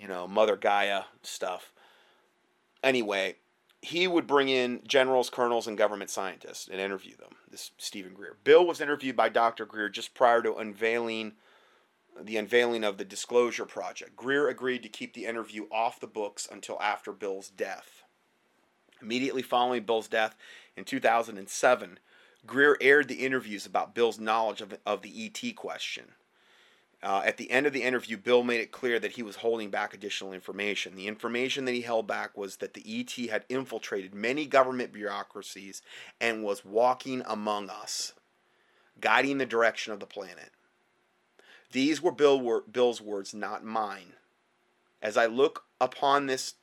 you 0.00 0.08
know, 0.08 0.26
Mother 0.26 0.56
Gaia 0.56 1.02
stuff. 1.22 1.72
Anyway, 2.82 3.36
he 3.82 4.08
would 4.08 4.26
bring 4.26 4.48
in 4.48 4.82
generals, 4.86 5.30
colonels, 5.30 5.66
and 5.66 5.76
government 5.76 6.10
scientists 6.10 6.68
and 6.68 6.80
interview 6.80 7.16
them. 7.16 7.36
This 7.50 7.70
Steven 7.78 8.14
Greer. 8.14 8.36
Bill 8.42 8.66
was 8.66 8.80
interviewed 8.80 9.16
by 9.16 9.28
Dr. 9.28 9.66
Greer 9.66 9.88
just 9.88 10.14
prior 10.14 10.42
to 10.42 10.56
unveiling 10.56 11.32
the 12.20 12.36
unveiling 12.36 12.84
of 12.84 12.98
the 12.98 13.04
Disclosure 13.04 13.64
Project. 13.64 14.16
Greer 14.16 14.48
agreed 14.48 14.82
to 14.82 14.88
keep 14.88 15.14
the 15.14 15.26
interview 15.26 15.66
off 15.70 16.00
the 16.00 16.06
books 16.06 16.46
until 16.50 16.80
after 16.82 17.12
Bill's 17.12 17.48
death. 17.48 18.02
Immediately 19.00 19.42
following 19.42 19.84
Bill's 19.84 20.08
death 20.08 20.36
in 20.76 20.84
2007, 20.84 21.98
Greer 22.46 22.76
aired 22.80 23.08
the 23.08 23.24
interviews 23.24 23.64
about 23.64 23.94
Bill's 23.94 24.18
knowledge 24.18 24.60
of, 24.60 24.76
of 24.84 25.02
the 25.02 25.24
ET 25.24 25.56
question. 25.56 26.12
Uh, 27.02 27.22
at 27.24 27.38
the 27.38 27.50
end 27.50 27.66
of 27.66 27.72
the 27.72 27.82
interview, 27.82 28.18
Bill 28.18 28.42
made 28.42 28.60
it 28.60 28.72
clear 28.72 28.98
that 28.98 29.12
he 29.12 29.22
was 29.22 29.36
holding 29.36 29.70
back 29.70 29.94
additional 29.94 30.34
information. 30.34 30.96
The 30.96 31.06
information 31.06 31.64
that 31.64 31.72
he 31.72 31.80
held 31.80 32.06
back 32.06 32.36
was 32.36 32.56
that 32.56 32.74
the 32.74 32.84
ET 32.86 33.30
had 33.30 33.46
infiltrated 33.48 34.14
many 34.14 34.44
government 34.44 34.92
bureaucracies 34.92 35.80
and 36.20 36.44
was 36.44 36.64
walking 36.64 37.22
among 37.26 37.70
us, 37.70 38.12
guiding 39.00 39.38
the 39.38 39.46
direction 39.46 39.94
of 39.94 40.00
the 40.00 40.06
planet. 40.06 40.50
These 41.72 42.02
were 42.02 42.12
Bill, 42.12 42.62
Bill's 42.70 43.00
words, 43.00 43.32
not 43.32 43.64
mine. 43.64 44.14
As 45.00 45.16
I 45.16 45.24
look 45.24 45.64
upon 45.80 46.26
this 46.26 46.54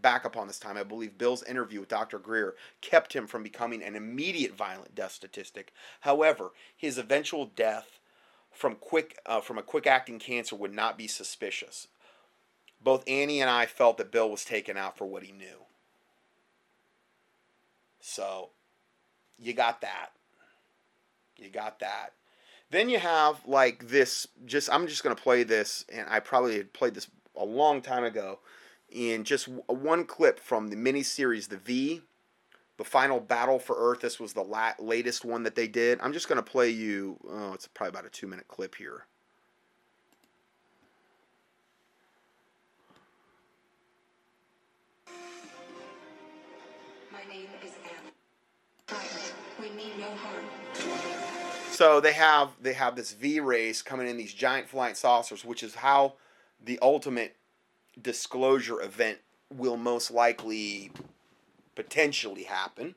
back 0.00 0.24
upon 0.24 0.46
this 0.46 0.58
time, 0.58 0.78
I 0.78 0.82
believe 0.82 1.18
Bill's 1.18 1.42
interview 1.42 1.80
with 1.80 1.90
Dr. 1.90 2.18
Greer 2.18 2.54
kept 2.80 3.12
him 3.12 3.26
from 3.26 3.42
becoming 3.42 3.82
an 3.82 3.96
immediate 3.96 4.54
violent 4.54 4.94
death 4.94 5.12
statistic. 5.12 5.74
However, 6.00 6.52
his 6.74 6.96
eventual 6.96 7.44
death 7.44 7.97
from 8.58 8.74
quick 8.74 9.16
uh, 9.24 9.40
from 9.40 9.56
a 9.56 9.62
quick 9.62 9.86
acting 9.86 10.18
cancer 10.18 10.56
would 10.56 10.74
not 10.74 10.98
be 10.98 11.06
suspicious. 11.06 11.86
Both 12.82 13.04
Annie 13.06 13.40
and 13.40 13.48
I 13.48 13.66
felt 13.66 13.98
that 13.98 14.10
Bill 14.10 14.28
was 14.28 14.44
taken 14.44 14.76
out 14.76 14.98
for 14.98 15.06
what 15.06 15.22
he 15.22 15.32
knew. 15.32 15.66
So, 18.00 18.50
you 19.38 19.52
got 19.52 19.80
that. 19.80 20.10
You 21.36 21.50
got 21.50 21.78
that. 21.80 22.14
Then 22.70 22.88
you 22.88 22.98
have 22.98 23.40
like 23.46 23.88
this. 23.88 24.26
Just 24.44 24.68
I'm 24.72 24.88
just 24.88 25.04
gonna 25.04 25.14
play 25.14 25.44
this, 25.44 25.84
and 25.92 26.08
I 26.10 26.18
probably 26.18 26.56
had 26.56 26.72
played 26.72 26.94
this 26.94 27.08
a 27.36 27.44
long 27.44 27.80
time 27.80 28.02
ago. 28.02 28.40
In 28.90 29.22
just 29.22 29.48
one 29.66 30.04
clip 30.04 30.40
from 30.40 30.68
the 30.68 30.76
mini 30.76 31.02
series, 31.02 31.48
The 31.48 31.58
V, 31.58 32.00
the 32.78 32.84
final 32.84 33.20
battle 33.20 33.58
for 33.58 33.76
Earth. 33.76 34.00
This 34.00 34.18
was 34.18 34.32
the 34.32 34.42
la- 34.42 34.72
latest 34.78 35.24
one 35.24 35.42
that 35.42 35.54
they 35.56 35.68
did. 35.68 36.00
I'm 36.00 36.12
just 36.12 36.28
going 36.28 36.42
to 36.42 36.48
play 36.48 36.70
you. 36.70 37.18
Oh, 37.28 37.52
it's 37.52 37.66
probably 37.66 37.90
about 37.90 38.06
a 38.06 38.10
two 38.10 38.26
minute 38.26 38.48
clip 38.48 38.76
here. 38.76 39.04
My 47.12 47.18
name 47.28 47.48
is 47.64 47.72
Anna. 47.84 49.02
We 49.60 49.70
mean 49.70 49.98
no 49.98 50.06
harm. 50.06 50.44
So 51.72 52.00
they 52.00 52.12
have 52.12 52.50
they 52.60 52.72
have 52.72 52.94
this 52.94 53.12
V 53.12 53.40
race 53.40 53.82
coming 53.82 54.08
in 54.08 54.16
these 54.16 54.32
giant 54.32 54.68
flying 54.68 54.94
saucers, 54.94 55.44
which 55.44 55.64
is 55.64 55.74
how 55.74 56.14
the 56.64 56.78
ultimate 56.80 57.34
disclosure 58.00 58.80
event 58.80 59.18
will 59.52 59.76
most 59.76 60.12
likely 60.12 60.92
potentially 61.78 62.42
happen. 62.42 62.96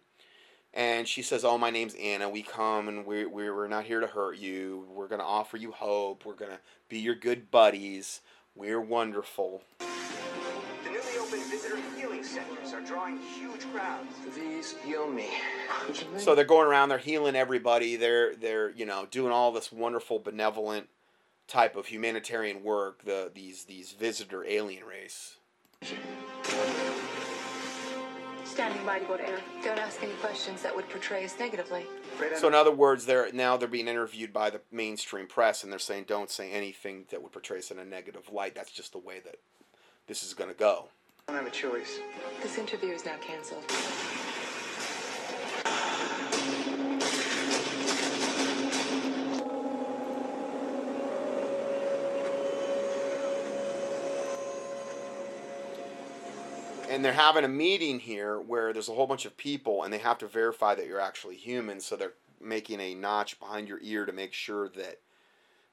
And 0.74 1.08
she 1.08 1.22
says, 1.22 1.46
Oh, 1.46 1.56
my 1.56 1.70
name's 1.70 1.94
Anna. 1.94 2.28
We 2.28 2.42
come 2.42 2.88
and 2.88 3.06
we're, 3.06 3.30
we're 3.30 3.68
not 3.68 3.84
here 3.84 4.00
to 4.00 4.08
hurt 4.08 4.38
you. 4.38 4.88
We're 4.90 5.08
going 5.08 5.22
to 5.22 5.26
offer 5.26 5.56
you 5.56 5.72
hope. 5.72 6.26
We're 6.26 6.34
going 6.34 6.50
to 6.50 6.60
be 6.90 6.98
your 6.98 7.14
good 7.14 7.52
buddies. 7.52 8.22
We're 8.56 8.82
wonderful. 8.82 9.62
The 9.78 9.86
newly 10.90 11.18
opened 11.20 11.44
visitor 11.44 11.78
healing 11.96 12.24
centers 12.24 12.74
are 12.74 12.82
drawing 12.82 13.20
huge 13.20 13.72
crowds. 13.72 14.16
Please 14.34 14.74
heal 14.84 15.08
me. 15.08 15.30
So 16.18 16.34
they're 16.34 16.44
going 16.44 16.68
around, 16.68 16.90
they're 16.90 16.98
healing 16.98 17.36
everybody. 17.36 17.98
They're 17.98 18.36
they're, 18.36 18.72
you 18.72 18.88
know, 18.88 19.06
doing 19.12 19.32
all 19.32 19.52
this 19.52 19.72
wonderful 19.72 20.18
benevolent 20.18 20.90
type 21.48 21.76
of 21.76 21.86
humanitarian 21.86 22.64
work, 22.64 23.06
the 23.06 23.30
these 23.34 23.66
these 23.66 23.92
visitor 23.92 24.44
alien 24.44 24.86
race. 24.86 25.36
Standing 28.52 28.86
by 28.86 29.00
to 29.00 29.06
go 29.06 29.16
to 29.16 29.26
air. 29.26 29.40
Don't 29.64 29.80
ask 29.80 30.04
any 30.04 30.12
questions 30.16 30.62
that 30.62 30.76
would 30.76 30.90
portray 30.90 31.24
us 31.24 31.40
negatively. 31.40 31.86
So 32.36 32.50
in 32.50 32.54
other 32.54 32.70
words, 32.70 33.06
they're 33.06 33.32
now 33.32 33.56
they're 33.56 33.70
being 33.70 33.88
interviewed 33.88 34.34
by 34.34 34.50
the 34.50 34.60
mainstream 34.74 35.26
press, 35.26 35.64
and 35.64 35.72
they're 35.72 35.80
saying 35.80 36.04
don't 36.06 36.30
say 36.30 36.52
anything 36.52 37.06
that 37.12 37.24
would 37.24 37.32
portray 37.32 37.60
us 37.60 37.72
in 37.72 37.80
a 37.80 37.86
negative 37.86 38.30
light. 38.30 38.54
That's 38.54 38.74
just 38.74 38.92
the 38.92 38.98
way 39.00 39.22
that 39.24 39.38
this 40.08 40.22
is 40.22 40.34
going 40.34 40.50
to 40.50 40.56
go. 40.56 40.90
I 41.30 41.32
don't 41.32 41.44
have 41.46 41.52
a 41.52 41.56
choice. 41.56 42.00
This 42.44 42.58
interview 42.58 42.90
is 42.90 43.06
now 43.06 43.16
canceled. 43.22 43.64
And 56.92 57.06
they're 57.06 57.14
having 57.14 57.46
a 57.46 57.50
meeting 57.50 58.00
here 58.00 58.40
where 58.40 58.74
there's 58.74 58.90
a 58.90 58.94
whole 58.94 59.08
bunch 59.08 59.26
of 59.26 59.38
people 59.38 59.84
and 59.84 59.94
they 59.94 59.98
have 59.98 60.18
to 60.18 60.28
verify 60.28 60.76
that 60.76 60.88
you're 60.88 61.00
actually 61.00 61.36
human 61.36 61.80
so 61.80 61.96
they're 61.96 62.14
making 62.42 62.80
a 62.80 62.94
notch 62.94 63.40
behind 63.40 63.68
your 63.68 63.80
ear 63.82 64.06
to 64.06 64.12
make 64.12 64.34
sure 64.34 64.68
that 64.68 65.00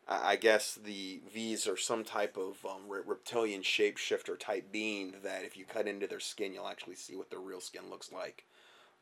i 0.07 0.37
guess 0.37 0.79
the 0.85 1.21
v's 1.33 1.67
are 1.67 1.77
some 1.77 2.05
type 2.05 2.37
of 2.37 2.65
um, 2.65 2.83
reptilian 3.07 3.63
shapeshifter 3.63 4.39
type 4.39 4.71
being 4.71 5.15
that 5.23 5.45
if 5.45 5.57
you 5.57 5.65
cut 5.65 5.89
into 5.89 6.07
their 6.07 6.21
skin 6.21 6.53
you'll 6.55 6.69
actually 6.69 6.95
see 6.95 7.17
what 7.17 7.31
their 7.31 7.41
real 7.41 7.61
skin 7.61 7.83
looks 7.91 8.13
like. 8.13 8.45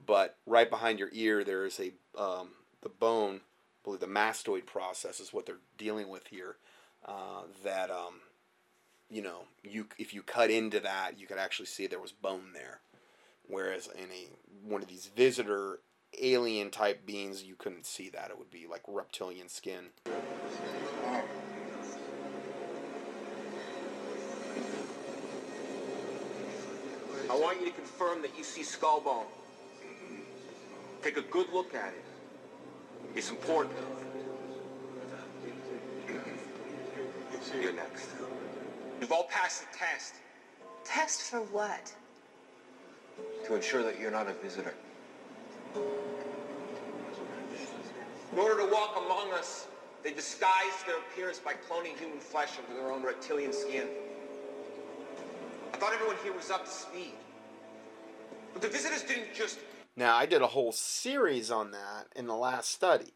But 0.04 0.37
right 0.46 0.68
behind 0.68 0.99
your 0.99 1.11
ear 1.12 1.44
there 1.44 1.64
is 1.64 1.80
a 1.80 1.92
um, 2.20 2.50
the 2.82 2.88
bone 2.88 3.37
I 3.37 3.85
believe 3.85 4.00
the 4.00 4.06
mastoid 4.06 4.66
process 4.66 5.20
is 5.20 5.32
what 5.32 5.46
they're 5.46 5.56
dealing 5.78 6.08
with 6.08 6.26
here 6.26 6.56
uh, 7.06 7.42
that 7.64 7.90
um, 7.90 8.20
you 9.10 9.22
know, 9.22 9.42
you 9.62 9.86
if 9.98 10.12
you 10.14 10.22
cut 10.22 10.50
into 10.50 10.80
that, 10.80 11.18
you 11.18 11.26
could 11.26 11.38
actually 11.38 11.66
see 11.66 11.86
there 11.86 12.00
was 12.00 12.12
bone 12.12 12.52
there. 12.52 12.80
Whereas 13.48 13.88
in 13.88 14.10
a 14.10 14.28
one 14.68 14.82
of 14.82 14.88
these 14.88 15.06
visitor 15.06 15.80
alien 16.20 16.70
type 16.70 17.06
beings, 17.06 17.42
you 17.42 17.54
couldn't 17.56 17.86
see 17.86 18.08
that. 18.10 18.30
It 18.30 18.38
would 18.38 18.50
be 18.50 18.66
like 18.66 18.82
reptilian 18.88 19.48
skin. 19.48 19.86
I 27.28 27.38
want 27.38 27.60
you 27.60 27.66
to 27.66 27.72
confirm 27.72 28.22
that 28.22 28.36
you 28.36 28.44
see 28.44 28.62
skull 28.62 29.00
bone. 29.00 29.26
Take 31.02 31.16
a 31.16 31.22
good 31.22 31.48
look 31.52 31.75
at 31.75 31.92
it. 31.92 32.04
It's 33.14 33.30
important. 33.30 33.75
You're 37.60 37.72
next. 37.72 38.08
You've 39.00 39.12
all 39.12 39.24
passed 39.24 39.60
the 39.60 39.78
test 39.78 40.14
Test 40.84 41.22
for 41.22 41.40
what? 41.40 41.92
to 43.46 43.54
ensure 43.54 43.82
that 43.82 43.98
you're 43.98 44.10
not 44.10 44.28
a 44.28 44.34
visitor. 44.34 44.74
In 45.74 45.82
order 48.38 48.66
to 48.66 48.72
walk 48.72 49.00
among 49.04 49.32
us, 49.32 49.66
they 50.02 50.12
disguised 50.12 50.86
their 50.86 50.98
appearance 50.98 51.38
by 51.38 51.54
cloning 51.54 51.96
human 51.98 52.18
flesh 52.18 52.50
under 52.58 52.80
their 52.80 52.92
own 52.92 53.02
reptilian 53.02 53.52
skin. 53.52 53.86
I 55.72 55.76
thought 55.76 55.94
everyone 55.94 56.16
here 56.22 56.32
was 56.32 56.50
up 56.50 56.64
to 56.64 56.70
speed. 56.70 57.14
But 58.52 58.62
the 58.62 58.68
visitors 58.68 59.02
didn't 59.02 59.34
just 59.34 59.58
Now, 59.96 60.16
I 60.16 60.26
did 60.26 60.42
a 60.42 60.48
whole 60.48 60.72
series 60.72 61.50
on 61.50 61.70
that 61.70 62.08
in 62.14 62.26
the 62.26 62.36
last 62.36 62.70
study 62.70 63.14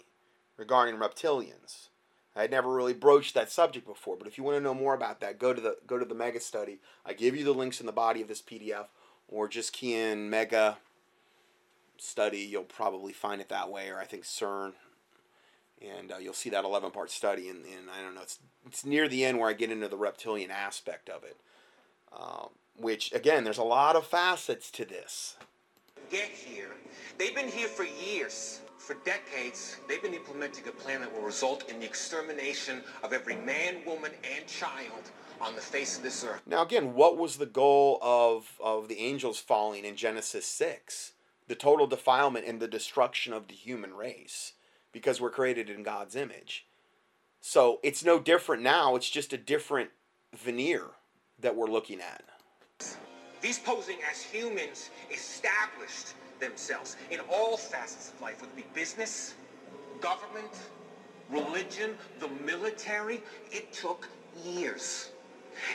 regarding 0.57 0.97
reptilians. 0.97 1.89
I 2.37 2.43
had 2.43 2.51
never 2.51 2.73
really 2.73 2.95
broached 2.95 3.35
that 3.35 3.51
subject 3.51 3.87
before, 3.87 4.17
but 4.17 4.29
if 4.29 4.39
you 4.39 4.45
want 4.45 4.57
to 4.57 4.63
know 4.63 4.75
more 4.75 4.95
about 4.95 5.21
that, 5.21 5.39
go 5.39 5.53
to 5.53 5.61
the 5.61 5.77
go 5.87 5.99
to 5.99 6.05
the 6.05 6.15
mega 6.15 6.41
study. 6.41 6.79
I 7.05 7.13
give 7.13 7.37
you 7.37 7.45
the 7.45 7.53
links 7.53 7.81
in 7.81 7.87
the 7.87 7.93
body 7.93 8.23
of 8.23 8.29
this 8.29 8.43
PDF, 8.43 8.87
or 9.29 9.49
just 9.49 9.73
key 9.73 9.95
in 9.95 10.31
mega 10.31 10.79
study. 11.99 12.39
You'll 12.41 12.63
probably 12.65 13.13
find 13.13 13.41
it 13.41 13.49
that 13.49 13.71
way, 13.71 13.89
or 13.91 13.99
I 13.99 14.05
think 14.05 14.25
CERN, 14.25 14.75
and 15.83 16.13
uh, 16.13 16.19
you'll 16.19 16.35
see 16.35 16.51
that 16.51 16.65
eleven 16.65 16.91
part 16.93 17.11
study. 17.11 17.49
And, 17.49 17.65
and 17.65 17.91
I 17.91 18.01
don't 18.03 18.15
know, 18.15 18.23
it's 18.23 18.39
it's 18.67 18.85
near 18.85 19.09
the 19.09 19.25
end 19.25 19.39
where 19.39 19.49
I 19.51 19.55
get 19.55 19.73
into 19.73 19.89
the 19.89 19.97
reptilian 19.97 20.51
aspect 20.53 21.09
of 21.09 21.25
it, 21.25 21.37
um, 22.17 22.51
which 22.77 23.13
again, 23.13 23.45
there's 23.45 23.59
a 23.59 23.65
lot 23.65 23.97
of 23.97 24.07
facets 24.07 24.71
to 24.73 24.85
this. 24.85 25.37
get 26.11 26.29
here. 26.29 26.71
They've 27.19 27.35
been 27.35 27.49
here 27.49 27.69
for 27.69 27.85
years. 27.85 28.61
For 28.81 28.97
decades, 29.05 29.77
they've 29.87 30.03
been 30.03 30.15
implementing 30.15 30.67
a 30.67 30.73
plan 30.73 31.03
that 31.03 31.13
will 31.13 31.21
result 31.21 31.69
in 31.69 31.81
the 31.81 31.85
extermination 31.85 32.81
of 33.05 33.13
every 33.13 33.37
man, 33.37 33.77
woman, 33.85 34.11
and 34.25 34.47
child 34.47 35.11
on 35.39 35.55
the 35.55 35.61
face 35.61 35.99
of 35.99 36.03
this 36.03 36.25
earth. 36.25 36.41
Now, 36.47 36.63
again, 36.63 36.95
what 36.95 37.19
was 37.19 37.37
the 37.37 37.45
goal 37.45 37.99
of, 38.01 38.59
of 38.59 38.89
the 38.89 38.99
angels 38.99 39.39
falling 39.39 39.85
in 39.85 39.97
Genesis 39.97 40.47
6? 40.47 41.13
The 41.47 41.55
total 41.55 41.87
defilement 41.87 42.47
and 42.47 42.59
the 42.59 42.67
destruction 42.67 43.35
of 43.35 43.49
the 43.49 43.55
human 43.55 43.93
race 43.93 44.55
because 44.93 45.21
we're 45.21 45.31
created 45.31 45.69
in 45.69 45.83
God's 45.83 46.17
image. 46.17 46.67
So 47.43 47.81
it's 47.83 48.03
no 48.03 48.19
different 48.19 48.63
now, 48.63 48.97
it's 48.97 49.11
just 49.11 49.35
a 49.35 49.39
different 49.39 49.91
veneer 50.35 50.85
that 51.39 51.55
we're 51.55 51.67
looking 51.67 52.01
at. 52.01 52.25
These 53.43 53.59
posing 53.59 53.99
as 54.11 54.23
humans 54.23 54.89
established 55.13 56.15
themselves 56.41 56.97
in 57.11 57.21
all 57.31 57.57
facets 57.57 58.13
of 58.13 58.21
life, 58.21 58.41
whether 58.41 58.53
it 58.53 58.57
be 58.57 58.65
business, 58.75 59.35
government, 60.01 60.51
religion, 61.31 61.95
the 62.19 62.29
military. 62.45 63.23
It 63.51 63.73
took 63.73 64.09
years. 64.45 65.11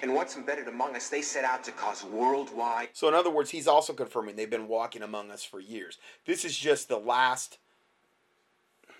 And 0.01 0.13
once 0.15 0.35
embedded 0.35 0.67
among 0.67 0.95
us, 0.95 1.09
they 1.09 1.21
set 1.21 1.43
out 1.45 1.63
to 1.65 1.71
cause 1.71 2.03
worldwide 2.03 2.89
So, 2.93 3.07
in 3.07 3.13
other 3.13 3.29
words, 3.29 3.51
he's 3.51 3.67
also 3.67 3.93
confirming 3.93 4.35
they've 4.35 4.49
been 4.49 4.67
walking 4.67 5.03
among 5.03 5.29
us 5.31 5.43
for 5.43 5.59
years. 5.59 5.97
This 6.25 6.43
is 6.43 6.57
just 6.57 6.89
the 6.89 6.97
last 6.97 7.59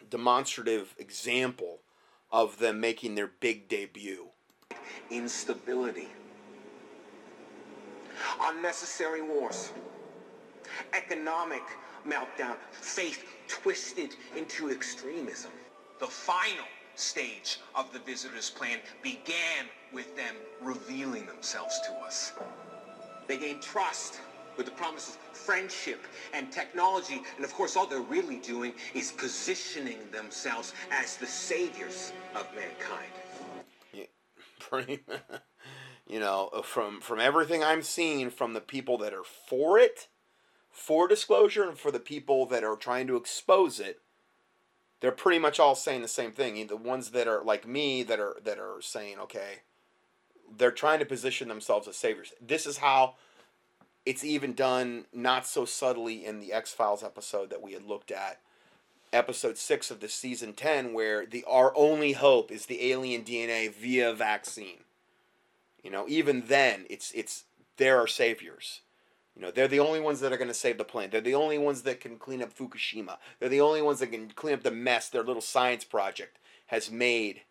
demonstrative 0.10 0.94
example 1.00 1.80
of 2.32 2.60
them 2.60 2.80
making 2.80 3.16
their 3.16 3.28
big 3.40 3.68
debut. 3.68 4.28
instability, 5.10 6.10
unnecessary 8.42 9.22
wars, 9.22 9.72
economic 10.94 11.64
meltdown, 12.08 12.56
faith 12.72 13.24
twisted 13.48 14.16
into 14.36 14.70
extremism. 14.70 15.52
The 16.00 16.08
final 16.08 16.66
stage 16.96 17.60
of 17.76 17.92
the 17.94 18.00
visitors' 18.00 18.50
plan 18.50 18.80
began 19.02 19.66
with 19.92 20.16
them 20.16 20.36
revealing 20.62 21.26
themselves 21.26 21.80
to 21.88 21.94
us. 22.06 22.34
They 23.28 23.38
gained 23.38 23.62
trust 23.62 24.20
with 24.58 24.66
the 24.66 24.72
promise 24.72 25.10
of 25.10 25.38
friendship 25.38 26.06
and 26.34 26.52
technology, 26.52 27.22
and 27.36 27.44
of 27.44 27.54
course, 27.54 27.76
all 27.76 27.86
they're 27.86 28.00
really 28.00 28.38
doing 28.38 28.74
is 28.94 29.12
positioning 29.12 30.00
themselves 30.12 30.74
as 30.92 31.18
the 31.18 31.28
saviors 31.28 32.14
of 32.36 32.48
mankind. 32.56 33.12
Yeah, 33.92 34.06
pretty 34.60 35.00
you 36.08 36.20
know 36.20 36.50
from 36.64 37.02
from 37.02 37.20
everything 37.20 37.64
i'm 37.64 37.82
seeing 37.82 38.30
from 38.30 38.54
the 38.54 38.62
people 38.62 38.98
that 38.98 39.14
are 39.14 39.24
for 39.24 39.80
it 39.80 40.08
for 40.76 41.08
disclosure 41.08 41.68
and 41.68 41.78
for 41.78 41.92
the 41.92 42.00
people 42.00 42.46
that 42.46 42.64
are 42.64 42.76
trying 42.76 43.08
to 43.08 43.16
expose 43.16 43.80
it 43.80 44.00
they're 45.06 45.12
pretty 45.12 45.38
much 45.38 45.60
all 45.60 45.76
saying 45.76 46.02
the 46.02 46.08
same 46.08 46.32
thing. 46.32 46.66
The 46.66 46.76
ones 46.76 47.12
that 47.12 47.28
are 47.28 47.44
like 47.44 47.68
me 47.68 48.02
that 48.02 48.20
are 48.20 48.38
that 48.44 48.58
are 48.58 48.82
saying 48.82 49.20
okay 49.20 49.60
they're 50.58 50.72
trying 50.72 51.00
to 51.00 51.06
position 51.06 51.48
themselves 51.48 51.88
as 51.88 51.96
saviors. 51.96 52.34
This 52.42 52.66
is 52.66 52.78
how 52.78 53.16
it's 54.06 54.24
even 54.24 54.54
done 54.54 55.06
not 55.14 55.46
so 55.46 55.66
subtly 55.66 56.26
in 56.26 56.40
the 56.40 56.54
x-files 56.54 57.04
episode 57.04 57.50
that 57.50 57.62
we 57.62 57.74
had 57.74 57.84
looked 57.84 58.12
at. 58.12 58.40
Episode 59.12 59.58
6 59.58 59.92
of 59.92 60.00
the 60.00 60.10
season 60.10 60.54
10 60.54 60.94
where 60.94 61.26
the 61.26 61.44
our 61.48 61.72
only 61.76 62.14
hope 62.14 62.52
is 62.52 62.66
the 62.66 62.92
alien 62.92 63.24
dna 63.24 63.72
via 63.72 64.12
vaccine. 64.12 64.86
You 65.84 65.92
know 65.92 66.06
even 66.08 66.46
then 66.48 66.86
it's 66.90 67.12
it's 67.12 67.44
they're 67.78 68.00
our 68.00 68.08
saviors 68.08 68.82
you 69.36 69.42
know 69.42 69.52
they're 69.52 69.68
the 69.68 69.80
only 69.80 70.00
ones 70.00 70.20
that 70.22 70.32
are 70.32 70.38
going 70.38 70.48
to 70.48 70.54
save 70.54 70.78
the 70.78 70.84
planet. 70.84 71.12
They're 71.12 71.22
the 71.22 71.36
only 71.36 71.58
ones 71.58 71.82
that 71.82 72.00
can 72.00 72.18
clean 72.18 72.42
up 72.42 72.56
fukushima. 72.56 73.18
They're 73.40 73.50
the 73.50 73.62
only 73.62 73.82
ones 73.82 74.00
that 74.00 74.08
can 74.08 74.30
clean 74.30 74.54
up 74.54 74.64
the 74.64 74.72
mess 74.72 75.10
their 75.10 75.24
little 75.24 75.42
science 75.42 75.84
project 75.84 76.38
has 76.68 76.90
made 76.90 77.42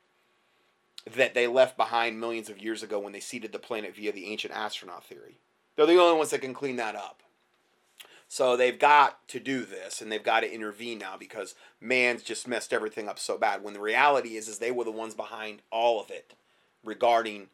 that 1.14 1.34
they 1.34 1.46
left 1.46 1.76
behind 1.76 2.18
millions 2.18 2.48
of 2.48 2.58
years 2.58 2.82
ago 2.82 2.98
when 2.98 3.12
they 3.12 3.20
seeded 3.20 3.52
the 3.52 3.58
planet 3.58 3.94
via 3.94 4.12
the 4.12 4.26
ancient 4.26 4.54
astronaut 4.54 5.04
theory. 5.04 5.38
They're 5.76 5.86
the 5.86 6.00
only 6.00 6.16
ones 6.16 6.30
that 6.30 6.40
can 6.40 6.54
clean 6.54 6.76
that 6.76 6.96
up. 6.96 7.22
So 8.26 8.56
they've 8.56 8.78
got 8.78 9.28
to 9.28 9.38
do 9.38 9.64
this 9.64 10.00
and 10.00 10.10
they've 10.10 10.22
got 10.22 10.40
to 10.40 10.52
intervene 10.52 10.98
now 10.98 11.16
because 11.18 11.54
man's 11.80 12.22
just 12.22 12.48
messed 12.48 12.72
everything 12.72 13.08
up 13.08 13.18
so 13.18 13.36
bad. 13.36 13.62
When 13.62 13.74
the 13.74 13.80
reality 13.80 14.36
is 14.36 14.48
is 14.48 14.58
they 14.58 14.70
were 14.70 14.84
the 14.84 14.90
ones 14.90 15.14
behind 15.14 15.60
all 15.70 16.00
of 16.00 16.10
it 16.10 16.34
regarding 16.82 17.48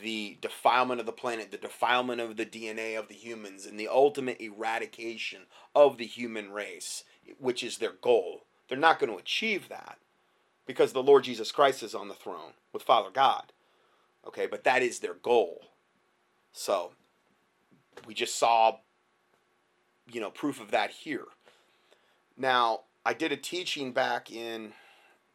the 0.00 0.38
defilement 0.40 1.00
of 1.00 1.06
the 1.06 1.12
planet, 1.12 1.50
the 1.50 1.58
defilement 1.58 2.20
of 2.20 2.36
the 2.36 2.46
DNA 2.46 2.98
of 2.98 3.08
the 3.08 3.14
humans 3.14 3.66
and 3.66 3.78
the 3.78 3.88
ultimate 3.88 4.40
eradication 4.40 5.42
of 5.74 5.98
the 5.98 6.06
human 6.06 6.52
race, 6.52 7.04
which 7.38 7.62
is 7.62 7.78
their 7.78 7.92
goal. 7.92 8.42
They're 8.68 8.78
not 8.78 8.98
going 8.98 9.10
to 9.10 9.18
achieve 9.18 9.68
that 9.68 9.98
because 10.66 10.92
the 10.92 11.02
Lord 11.02 11.24
Jesus 11.24 11.52
Christ 11.52 11.82
is 11.82 11.94
on 11.94 12.08
the 12.08 12.14
throne 12.14 12.52
with 12.72 12.82
Father 12.82 13.10
God. 13.12 13.52
Okay, 14.26 14.46
but 14.46 14.64
that 14.64 14.82
is 14.82 15.00
their 15.00 15.14
goal. 15.14 15.62
So 16.52 16.92
we 18.06 18.14
just 18.14 18.36
saw 18.36 18.78
you 20.10 20.20
know 20.20 20.30
proof 20.30 20.60
of 20.60 20.70
that 20.70 20.90
here 20.90 21.26
now 22.36 22.80
i 23.04 23.12
did 23.12 23.32
a 23.32 23.36
teaching 23.36 23.92
back 23.92 24.30
in 24.30 24.72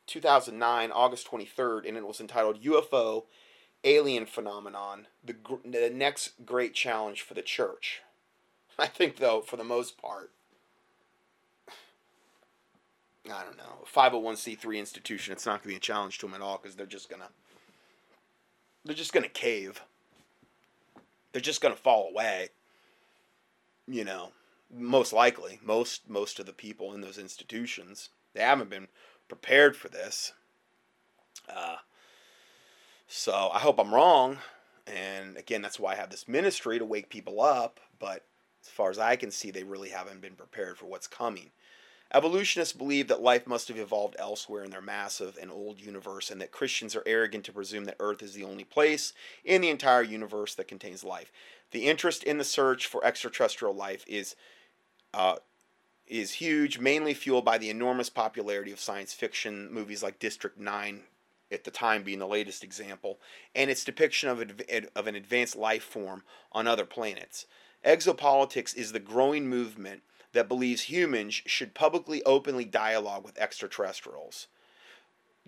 2009 0.07 0.91
august 0.91 1.29
23rd 1.29 1.87
and 1.87 1.97
it 1.97 2.05
was 2.05 2.19
entitled 2.19 2.61
ufo 2.63 3.23
alien 3.83 4.25
phenomenon 4.25 5.07
the, 5.23 5.35
the 5.63 5.89
next 5.93 6.45
great 6.45 6.73
challenge 6.73 7.21
for 7.21 7.33
the 7.33 7.41
church. 7.41 8.01
I 8.79 8.87
think 8.87 9.17
though 9.17 9.41
for 9.41 9.57
the 9.57 9.63
most 9.63 9.97
part 10.01 10.31
i 13.25 13.43
don't 13.43 13.57
know 13.57 13.85
501c3 13.93 14.77
institution 14.77 15.33
it's 15.33 15.45
not 15.45 15.61
going 15.63 15.63
to 15.63 15.67
be 15.69 15.75
a 15.75 15.79
challenge 15.79 16.17
to 16.19 16.25
them 16.25 16.35
at 16.35 16.41
all 16.41 16.59
because 16.61 16.75
they're 16.75 16.85
just 16.85 17.09
going 17.09 17.21
to 17.21 17.29
they're 18.85 18.95
just 18.95 19.11
going 19.11 19.23
to 19.23 19.29
cave. 19.29 19.81
They're 21.33 21.41
just 21.41 21.59
going 21.59 21.75
to 21.75 21.81
fall 21.81 22.09
away 22.09 22.49
you 23.87 24.03
know 24.03 24.31
most 24.75 25.13
likely. 25.13 25.59
Most 25.63 26.09
most 26.09 26.39
of 26.39 26.45
the 26.45 26.53
people 26.53 26.93
in 26.93 27.01
those 27.01 27.17
institutions 27.17 28.09
they 28.33 28.41
haven't 28.41 28.69
been 28.69 28.87
prepared 29.27 29.75
for 29.75 29.89
this. 29.89 30.33
Uh, 31.49 31.77
so 33.07 33.49
i 33.53 33.59
hope 33.59 33.79
i'm 33.79 33.93
wrong 33.93 34.37
and 34.85 35.37
again 35.37 35.61
that's 35.61 35.79
why 35.79 35.93
i 35.93 35.95
have 35.95 36.09
this 36.09 36.27
ministry 36.27 36.77
to 36.77 36.85
wake 36.85 37.09
people 37.09 37.41
up 37.41 37.79
but 37.99 38.25
as 38.61 38.69
far 38.69 38.89
as 38.89 38.99
i 38.99 39.15
can 39.15 39.31
see 39.31 39.49
they 39.49 39.63
really 39.63 39.89
haven't 39.89 40.21
been 40.21 40.35
prepared 40.35 40.77
for 40.77 40.85
what's 40.85 41.07
coming. 41.07 41.51
Evolutionists 42.13 42.73
believe 42.73 43.09
that 43.09 43.21
life 43.21 43.45
must 43.45 43.67
have 43.67 43.77
evolved 43.77 44.15
elsewhere 44.17 44.63
in 44.63 44.71
their 44.71 44.81
massive 44.81 45.37
and 45.41 45.51
old 45.51 45.81
universe 45.81 46.31
and 46.31 46.39
that 46.39 46.53
christians 46.53 46.95
are 46.95 47.03
arrogant 47.05 47.43
to 47.43 47.51
presume 47.51 47.83
that 47.83 47.97
earth 47.99 48.23
is 48.23 48.33
the 48.33 48.45
only 48.45 48.63
place 48.63 49.11
in 49.43 49.59
the 49.59 49.69
entire 49.69 50.03
universe 50.03 50.55
that 50.55 50.69
contains 50.69 51.03
life. 51.03 51.31
The 51.71 51.85
interest 51.85 52.23
in 52.23 52.37
the 52.37 52.45
search 52.45 52.87
for 52.87 53.03
extraterrestrial 53.03 53.75
life 53.75 54.05
is 54.07 54.35
uh, 55.13 55.37
is 56.07 56.33
huge, 56.33 56.79
mainly 56.79 57.13
fueled 57.13 57.43
by 57.43 57.57
the 57.57 57.69
enormous 57.69 58.09
popularity 58.09 58.71
of 58.71 58.79
science 58.79 59.13
fiction 59.13 59.71
movies 59.71 60.01
like 60.01 60.19
District 60.19 60.57
9 60.57 61.01
at 61.51 61.63
the 61.63 61.71
time 61.71 62.03
being 62.03 62.19
the 62.19 62.27
latest 62.27 62.63
example, 62.63 63.19
and 63.55 63.69
its 63.69 63.83
depiction 63.83 64.29
of, 64.29 64.61
of 64.95 65.07
an 65.07 65.15
advanced 65.15 65.55
life 65.55 65.83
form 65.83 66.23
on 66.51 66.67
other 66.67 66.85
planets. 66.85 67.45
Exopolitics 67.85 68.75
is 68.75 68.91
the 68.91 68.99
growing 68.99 69.47
movement 69.47 70.01
that 70.33 70.47
believes 70.47 70.83
humans 70.83 71.41
should 71.45 71.73
publicly, 71.73 72.21
openly 72.23 72.65
dialogue 72.65 73.23
with 73.23 73.37
extraterrestrials. 73.39 74.47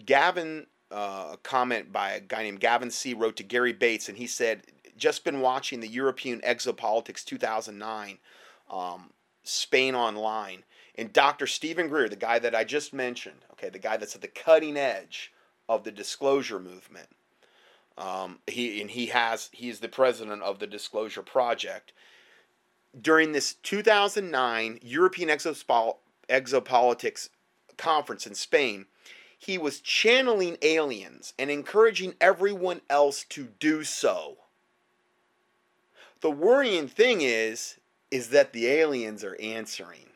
Gavin, 0.05 0.67
uh, 0.91 1.31
a 1.33 1.37
comment 1.43 1.91
by 1.91 2.11
a 2.11 2.19
guy 2.19 2.43
named 2.43 2.59
Gavin 2.59 2.89
C. 2.89 3.13
wrote 3.13 3.35
to 3.37 3.43
Gary 3.43 3.73
Bates, 3.73 4.07
and 4.07 4.17
he 4.17 4.27
said, 4.27 4.63
just 4.97 5.23
been 5.23 5.41
watching 5.41 5.79
the 5.79 5.87
European 5.87 6.41
Exopolitics 6.41 7.23
2009 7.23 8.17
um, 8.69 9.11
Spain 9.43 9.95
Online. 9.95 10.63
And 10.95 11.13
Dr. 11.13 11.47
Steven 11.47 11.87
Greer, 11.87 12.09
the 12.09 12.15
guy 12.15 12.39
that 12.39 12.53
I 12.53 12.63
just 12.63 12.93
mentioned, 12.93 13.45
okay, 13.53 13.69
the 13.69 13.79
guy 13.79 13.97
that's 13.97 14.15
at 14.15 14.21
the 14.21 14.27
cutting 14.27 14.77
edge 14.77 15.31
of 15.69 15.83
the 15.83 15.91
disclosure 15.91 16.59
movement, 16.59 17.07
um, 17.97 18.39
he 18.47 18.81
and 18.81 18.89
he 18.89 19.05
has 19.07 19.49
he 19.53 19.69
is 19.69 19.79
the 19.79 19.87
president 19.87 20.41
of 20.41 20.59
the 20.59 20.67
Disclosure 20.67 21.21
Project. 21.21 21.93
During 22.99 23.33
this 23.33 23.53
2009 23.53 24.79
European 24.81 25.29
Exopol- 25.29 25.97
Exopolitics 26.27 27.29
conference 27.77 28.25
in 28.25 28.33
Spain, 28.33 28.87
he 29.37 29.57
was 29.59 29.79
channeling 29.79 30.57
aliens 30.63 31.33
and 31.37 31.51
encouraging 31.51 32.15
everyone 32.19 32.81
else 32.89 33.23
to 33.29 33.49
do 33.59 33.83
so. 33.83 34.37
The 36.21 36.31
worrying 36.31 36.87
thing 36.87 37.21
is 37.21 37.77
is 38.09 38.29
that 38.29 38.53
the 38.53 38.65
aliens 38.67 39.23
are 39.23 39.37
answering. 39.39 40.07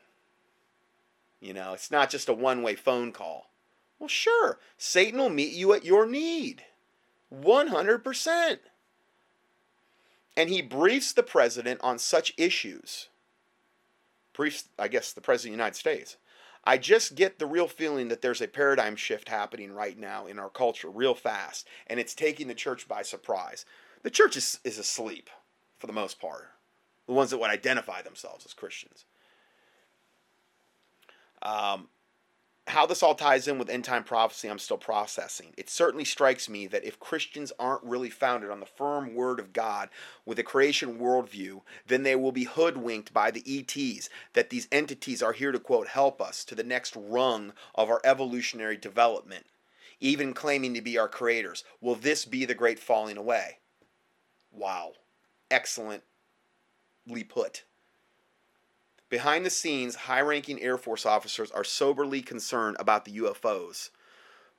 You 1.39 1.53
know, 1.53 1.73
it's 1.73 1.91
not 1.91 2.09
just 2.09 2.27
a 2.29 2.33
one-way 2.33 2.75
phone 2.75 3.11
call. 3.11 3.49
Well, 4.03 4.09
sure, 4.09 4.59
Satan 4.77 5.17
will 5.17 5.29
meet 5.29 5.53
you 5.53 5.71
at 5.71 5.85
your 5.85 6.05
need. 6.05 6.65
100%. 7.33 8.59
And 10.35 10.49
he 10.49 10.61
briefs 10.61 11.13
the 11.13 11.23
president 11.23 11.79
on 11.81 11.97
such 11.97 12.33
issues. 12.35 13.07
Briefs, 14.33 14.65
I 14.77 14.89
guess, 14.89 15.13
the 15.13 15.21
president 15.21 15.53
of 15.53 15.57
the 15.57 15.63
United 15.63 15.77
States. 15.77 16.17
I 16.65 16.77
just 16.77 17.15
get 17.15 17.39
the 17.39 17.45
real 17.45 17.69
feeling 17.69 18.09
that 18.09 18.21
there's 18.21 18.41
a 18.41 18.47
paradigm 18.49 18.97
shift 18.97 19.29
happening 19.29 19.71
right 19.71 19.97
now 19.97 20.27
in 20.27 20.37
our 20.37 20.49
culture, 20.49 20.89
real 20.89 21.15
fast, 21.15 21.65
and 21.87 21.97
it's 21.97 22.13
taking 22.13 22.49
the 22.49 22.53
church 22.53 22.89
by 22.89 23.03
surprise. 23.03 23.65
The 24.01 24.11
church 24.11 24.35
is, 24.35 24.59
is 24.65 24.77
asleep, 24.77 25.29
for 25.79 25.87
the 25.87 25.93
most 25.93 26.19
part, 26.19 26.49
the 27.07 27.13
ones 27.13 27.29
that 27.29 27.37
would 27.37 27.49
identify 27.49 28.01
themselves 28.01 28.45
as 28.45 28.51
Christians. 28.51 29.05
Um, 31.41 31.87
how 32.67 32.85
this 32.85 33.03
all 33.03 33.15
ties 33.15 33.47
in 33.47 33.57
with 33.57 33.69
end 33.69 33.83
time 33.83 34.03
prophecy, 34.03 34.47
I'm 34.47 34.59
still 34.59 34.77
processing. 34.77 35.53
It 35.57 35.69
certainly 35.69 36.05
strikes 36.05 36.47
me 36.47 36.65
that 36.67 36.85
if 36.85 36.99
Christians 36.99 37.51
aren't 37.59 37.83
really 37.83 38.09
founded 38.09 38.49
on 38.49 38.61
the 38.61 38.65
firm 38.65 39.13
word 39.15 39.39
of 39.39 39.51
God 39.51 39.89
with 40.25 40.39
a 40.39 40.43
creation 40.43 40.97
worldview, 40.97 41.61
then 41.87 42.03
they 42.03 42.15
will 42.15 42.31
be 42.31 42.45
hoodwinked 42.45 43.13
by 43.13 43.31
the 43.31 43.43
ETs, 43.45 44.09
that 44.33 44.49
these 44.49 44.69
entities 44.71 45.21
are 45.21 45.33
here 45.33 45.51
to, 45.51 45.59
quote, 45.59 45.87
help 45.87 46.21
us 46.21 46.45
to 46.45 46.55
the 46.55 46.63
next 46.63 46.95
rung 46.95 47.53
of 47.75 47.89
our 47.89 48.01
evolutionary 48.05 48.77
development, 48.77 49.45
even 49.99 50.33
claiming 50.33 50.73
to 50.73 50.81
be 50.81 50.97
our 50.97 51.09
creators. 51.09 51.65
Will 51.81 51.95
this 51.95 52.23
be 52.23 52.45
the 52.45 52.55
great 52.55 52.79
falling 52.79 53.17
away? 53.17 53.59
Wow. 54.51 54.93
Excellently 55.51 56.03
put. 57.27 57.65
Behind 59.13 59.45
the 59.45 59.51
scenes, 59.51 59.93
high 59.93 60.21
ranking 60.21 60.59
Air 60.59 60.75
Force 60.75 61.05
officers 61.05 61.51
are 61.51 61.63
soberly 61.63 62.23
concerned 62.23 62.77
about 62.79 63.05
the 63.05 63.19
UFOs. 63.19 63.91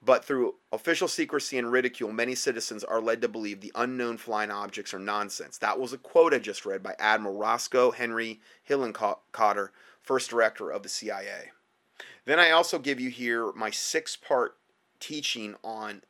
But 0.01 0.25
through 0.25 0.55
official 0.71 1.09
secrecy 1.09 1.59
and 1.59 1.73
ridicule, 1.73 2.13
many 2.13 2.37
citizens 2.37 2.85
are 2.85 3.01
led 3.01 3.21
to 3.23 3.29
believe 3.29 3.61
the 3.61 3.73
unknown 3.75 4.17
flying 4.17 4.53
objects 4.53 4.95
are 4.95 5.01
nonsense. 5.01 5.59
That 5.59 5.81
was 5.81 5.93
a 5.93 5.99
quote 5.99 6.33
I 6.33 6.39
just 6.39 6.65
read 6.65 6.85
by 6.85 6.95
Admiral 7.01 7.37
Roscoe 7.37 7.91
Henry 7.91 8.41
Hillenkoetter, 8.71 9.71
first 10.01 10.31
director 10.31 10.71
of 10.71 10.85
the 10.85 10.89
CIA. 10.89 11.51
Then 12.25 12.39
I 12.39 12.53
also 12.53 12.79
give 12.79 13.01
you 13.01 13.11
here 13.11 13.51
my 13.57 13.73
six 13.73 14.15
part 14.15 14.57
teaching 15.01 15.57
on, 15.65 16.03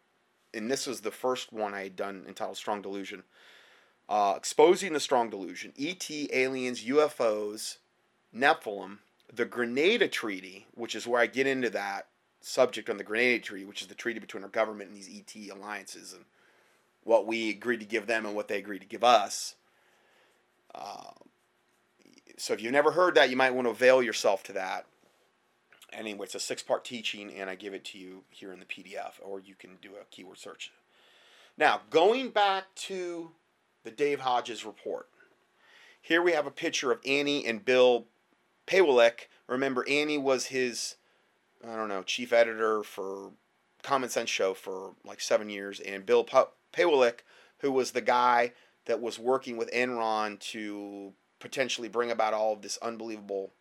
and 0.52 0.70
this 0.70 0.86
was 0.86 1.00
the 1.00 1.10
first 1.10 1.50
one 1.50 1.72
I 1.72 1.84
had 1.84 1.96
done 1.96 2.26
entitled 2.28 2.58
Strong 2.58 2.82
Delusion. 2.82 3.22
Uh, 4.06 4.34
exposing 4.36 4.92
the 4.92 5.00
strong 5.00 5.30
delusion, 5.30 5.72
ET, 5.78 6.10
aliens, 6.30 6.84
UFOs, 6.84 7.78
Nephilim, 8.34 8.98
the 9.32 9.44
Grenada 9.44 10.08
Treaty, 10.08 10.66
which 10.74 10.94
is 10.94 11.06
where 11.06 11.20
I 11.20 11.26
get 11.26 11.46
into 11.46 11.70
that 11.70 12.08
subject 12.40 12.90
on 12.90 12.96
the 12.96 13.04
Grenada 13.04 13.40
Treaty, 13.40 13.64
which 13.64 13.82
is 13.82 13.88
the 13.88 13.94
treaty 13.94 14.20
between 14.20 14.42
our 14.42 14.48
government 14.48 14.90
and 14.90 14.98
these 14.98 15.08
ET 15.08 15.56
alliances 15.56 16.12
and 16.12 16.24
what 17.04 17.26
we 17.26 17.50
agreed 17.50 17.80
to 17.80 17.86
give 17.86 18.06
them 18.06 18.26
and 18.26 18.34
what 18.34 18.48
they 18.48 18.58
agreed 18.58 18.80
to 18.80 18.86
give 18.86 19.04
us. 19.04 19.54
Uh, 20.74 21.12
so 22.36 22.52
if 22.52 22.62
you've 22.62 22.72
never 22.72 22.92
heard 22.92 23.14
that, 23.14 23.30
you 23.30 23.36
might 23.36 23.54
want 23.54 23.66
to 23.66 23.70
avail 23.70 24.02
yourself 24.02 24.42
to 24.44 24.52
that. 24.52 24.86
Anyway, 25.92 26.24
it's 26.24 26.34
a 26.34 26.40
six 26.40 26.62
part 26.62 26.84
teaching, 26.84 27.32
and 27.32 27.48
I 27.48 27.54
give 27.54 27.74
it 27.74 27.84
to 27.86 27.98
you 27.98 28.24
here 28.30 28.52
in 28.52 28.58
the 28.58 28.64
PDF, 28.64 29.12
or 29.22 29.38
you 29.38 29.54
can 29.54 29.76
do 29.80 29.90
a 30.00 30.04
keyword 30.10 30.38
search. 30.38 30.72
Now, 31.56 31.82
going 31.90 32.30
back 32.30 32.64
to 32.74 33.30
the 33.84 33.92
Dave 33.92 34.20
Hodges 34.20 34.64
report, 34.64 35.08
here 36.00 36.20
we 36.20 36.32
have 36.32 36.46
a 36.46 36.50
picture 36.50 36.90
of 36.90 36.98
Annie 37.06 37.46
and 37.46 37.64
Bill 37.64 38.06
Pawelek, 38.66 39.28
remember 39.46 39.84
Annie 39.88 40.18
was 40.18 40.46
his, 40.46 40.96
I 41.66 41.76
don't 41.76 41.88
know, 41.88 42.02
chief 42.02 42.32
editor 42.32 42.82
for 42.82 43.32
Common 43.82 44.08
Sense 44.08 44.30
Show 44.30 44.54
for 44.54 44.94
like 45.04 45.20
seven 45.20 45.50
years, 45.50 45.80
and 45.80 46.06
Bill 46.06 46.24
pa- 46.24 46.48
Pawelek, 46.72 47.20
who 47.58 47.70
was 47.70 47.90
the 47.90 48.00
guy 48.00 48.52
that 48.86 49.00
was 49.00 49.18
working 49.18 49.56
with 49.56 49.72
Enron 49.72 50.38
to 50.38 51.12
potentially 51.40 51.88
bring 51.88 52.10
about 52.10 52.34
all 52.34 52.52
of 52.52 52.62
this 52.62 52.78
unbelievable 52.82 53.52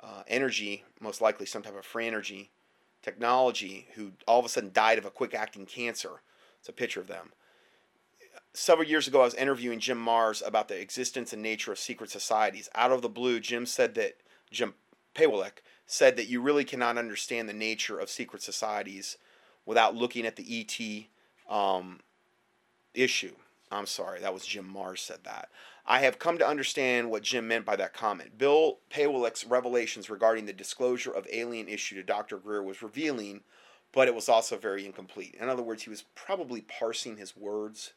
uh, 0.00 0.22
energy, 0.26 0.84
most 1.00 1.20
likely 1.20 1.46
some 1.46 1.62
type 1.62 1.76
of 1.76 1.84
free 1.84 2.06
energy 2.06 2.50
technology, 3.02 3.88
who 3.94 4.12
all 4.26 4.38
of 4.38 4.44
a 4.44 4.48
sudden 4.48 4.70
died 4.72 4.98
of 4.98 5.04
a 5.04 5.10
quick 5.10 5.34
acting 5.34 5.66
cancer. 5.66 6.22
It's 6.58 6.68
a 6.68 6.72
picture 6.72 7.00
of 7.00 7.06
them. 7.06 7.32
Several 8.52 8.86
years 8.86 9.06
ago, 9.06 9.20
I 9.20 9.24
was 9.24 9.34
interviewing 9.34 9.80
Jim 9.80 10.04
Marrs 10.04 10.46
about 10.46 10.68
the 10.68 10.78
existence 10.78 11.32
and 11.32 11.42
nature 11.42 11.72
of 11.72 11.78
secret 11.78 12.10
societies. 12.10 12.68
Out 12.74 12.92
of 12.92 13.00
the 13.00 13.08
blue, 13.08 13.40
Jim 13.40 13.64
said 13.64 13.94
that 13.94 14.16
Jim 14.50 14.74
Pawelek, 15.14 15.62
said 15.86 16.16
that 16.16 16.28
you 16.28 16.40
really 16.40 16.64
cannot 16.64 16.98
understand 16.98 17.48
the 17.48 17.52
nature 17.52 17.98
of 17.98 18.08
secret 18.08 18.42
societies 18.42 19.16
without 19.66 19.94
looking 19.94 20.24
at 20.24 20.36
the 20.36 20.60
ET 21.48 21.52
um, 21.52 22.00
issue. 22.94 23.34
I'm 23.72 23.86
sorry, 23.86 24.20
that 24.20 24.34
was 24.34 24.46
Jim 24.46 24.72
Marrs 24.72 24.98
said 24.98 25.18
that. 25.24 25.48
I 25.86 26.00
have 26.00 26.18
come 26.18 26.38
to 26.38 26.46
understand 26.46 27.10
what 27.10 27.22
Jim 27.22 27.48
meant 27.48 27.64
by 27.64 27.76
that 27.76 27.94
comment. 27.94 28.38
Bill 28.38 28.78
Pawelek's 28.90 29.44
revelations 29.44 30.10
regarding 30.10 30.46
the 30.46 30.52
disclosure 30.52 31.12
of 31.12 31.26
alien 31.32 31.68
issue 31.68 31.96
to 31.96 32.02
Dr. 32.02 32.38
Greer 32.38 32.62
was 32.62 32.82
revealing, 32.82 33.40
but 33.92 34.06
it 34.06 34.14
was 34.14 34.28
also 34.28 34.56
very 34.56 34.86
incomplete. 34.86 35.36
In 35.40 35.48
other 35.48 35.62
words, 35.62 35.82
he 35.82 35.90
was 35.90 36.04
probably 36.14 36.60
parsing 36.60 37.16
his 37.16 37.36
words. 37.36 37.92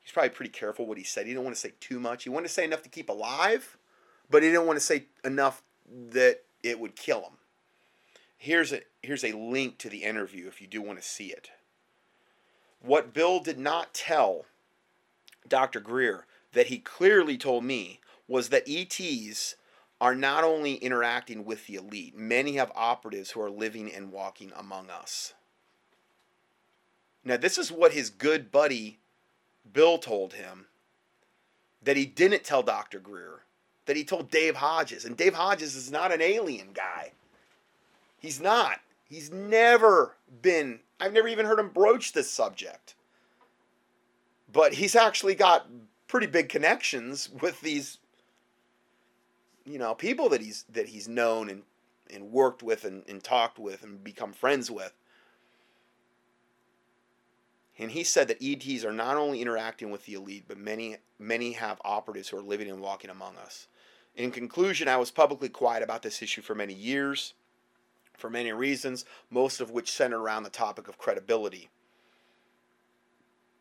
He's 0.00 0.12
probably 0.12 0.30
pretty 0.30 0.52
careful 0.52 0.86
what 0.86 0.98
he 0.98 1.04
said. 1.04 1.26
He 1.26 1.32
didn't 1.32 1.44
want 1.44 1.56
to 1.56 1.60
say 1.60 1.72
too 1.80 2.00
much. 2.00 2.24
He 2.24 2.30
wanted 2.30 2.48
to 2.48 2.54
say 2.54 2.64
enough 2.64 2.82
to 2.82 2.88
keep 2.88 3.08
alive, 3.08 3.76
but 4.34 4.42
he 4.42 4.48
didn't 4.48 4.66
want 4.66 4.76
to 4.76 4.84
say 4.84 5.04
enough 5.24 5.62
that 6.10 6.40
it 6.64 6.80
would 6.80 6.96
kill 6.96 7.20
him. 7.20 7.38
Here's 8.36 8.72
a 8.72 8.80
here's 9.00 9.22
a 9.22 9.30
link 9.30 9.78
to 9.78 9.88
the 9.88 10.02
interview 10.02 10.48
if 10.48 10.60
you 10.60 10.66
do 10.66 10.82
want 10.82 11.00
to 11.00 11.08
see 11.08 11.26
it. 11.26 11.50
What 12.80 13.14
Bill 13.14 13.38
did 13.38 13.60
not 13.60 13.94
tell 13.94 14.46
Dr. 15.46 15.78
Greer 15.78 16.26
that 16.52 16.66
he 16.66 16.78
clearly 16.78 17.38
told 17.38 17.62
me 17.62 18.00
was 18.26 18.48
that 18.48 18.68
ETs 18.68 19.54
are 20.00 20.16
not 20.16 20.42
only 20.42 20.74
interacting 20.74 21.44
with 21.44 21.68
the 21.68 21.76
elite, 21.76 22.16
many 22.18 22.56
have 22.56 22.72
operatives 22.74 23.30
who 23.30 23.40
are 23.40 23.48
living 23.48 23.88
and 23.88 24.10
walking 24.10 24.50
among 24.56 24.90
us. 24.90 25.32
Now, 27.24 27.36
this 27.36 27.56
is 27.56 27.70
what 27.70 27.92
his 27.92 28.10
good 28.10 28.50
buddy 28.50 28.98
Bill 29.72 29.96
told 29.98 30.32
him 30.32 30.66
that 31.80 31.96
he 31.96 32.04
didn't 32.04 32.42
tell 32.42 32.64
Dr. 32.64 32.98
Greer 32.98 33.42
that 33.86 33.96
he 33.96 34.04
told 34.04 34.30
Dave 34.30 34.56
Hodges. 34.56 35.04
And 35.04 35.16
Dave 35.16 35.34
Hodges 35.34 35.74
is 35.74 35.90
not 35.90 36.12
an 36.12 36.22
alien 36.22 36.68
guy. 36.72 37.12
He's 38.18 38.40
not. 38.40 38.80
He's 39.08 39.30
never 39.30 40.16
been, 40.42 40.80
I've 40.98 41.12
never 41.12 41.28
even 41.28 41.46
heard 41.46 41.58
him 41.58 41.68
broach 41.68 42.12
this 42.12 42.30
subject. 42.30 42.94
But 44.50 44.74
he's 44.74 44.96
actually 44.96 45.34
got 45.34 45.66
pretty 46.08 46.26
big 46.26 46.48
connections 46.48 47.28
with 47.42 47.60
these, 47.60 47.98
you 49.66 49.78
know, 49.78 49.94
people 49.94 50.28
that 50.30 50.40
he's 50.40 50.64
that 50.72 50.88
he's 50.88 51.08
known 51.08 51.50
and, 51.50 51.62
and 52.12 52.30
worked 52.30 52.62
with 52.62 52.84
and, 52.84 53.02
and 53.08 53.22
talked 53.22 53.58
with 53.58 53.82
and 53.82 54.02
become 54.02 54.32
friends 54.32 54.70
with. 54.70 54.92
And 57.78 57.90
he 57.90 58.04
said 58.04 58.28
that 58.28 58.38
ETs 58.40 58.84
are 58.84 58.92
not 58.92 59.16
only 59.16 59.42
interacting 59.42 59.90
with 59.90 60.06
the 60.06 60.14
elite, 60.14 60.44
but 60.46 60.56
many 60.56 60.98
many 61.18 61.52
have 61.52 61.80
operatives 61.84 62.28
who 62.28 62.38
are 62.38 62.42
living 62.42 62.70
and 62.70 62.80
walking 62.80 63.10
among 63.10 63.36
us. 63.36 63.66
In 64.16 64.30
conclusion, 64.30 64.86
I 64.86 64.96
was 64.96 65.10
publicly 65.10 65.48
quiet 65.48 65.82
about 65.82 66.02
this 66.02 66.22
issue 66.22 66.42
for 66.42 66.54
many 66.54 66.74
years, 66.74 67.34
for 68.16 68.30
many 68.30 68.52
reasons, 68.52 69.04
most 69.28 69.60
of 69.60 69.70
which 69.70 69.90
centered 69.90 70.20
around 70.20 70.44
the 70.44 70.50
topic 70.50 70.86
of 70.86 70.98
credibility. 70.98 71.68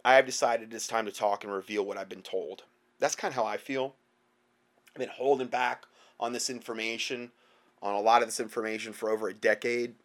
I 0.05 0.15
have 0.15 0.25
decided 0.25 0.73
it's 0.73 0.87
time 0.87 1.05
to 1.05 1.11
talk 1.11 1.43
and 1.43 1.51
reveal 1.51 1.83
what 1.83 1.97
I've 1.97 2.09
been 2.09 2.21
told. 2.21 2.63
That's 2.99 3.15
kind 3.15 3.31
of 3.31 3.35
how 3.35 3.45
I 3.45 3.57
feel. 3.57 3.95
I've 4.93 4.99
been 4.99 5.09
holding 5.09 5.47
back 5.47 5.85
on 6.19 6.33
this 6.33 6.49
information, 6.49 7.31
on 7.81 7.95
a 7.95 8.01
lot 8.01 8.21
of 8.21 8.27
this 8.27 8.39
information 8.39 8.93
for 8.93 9.09
over 9.09 9.29
a 9.29 9.33
decade. 9.33 9.95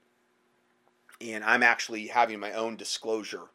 And 1.20 1.44
I'm 1.44 1.62
actually 1.62 2.06
having 2.06 2.40
my 2.40 2.52
own 2.52 2.76
disclosure 2.76 3.50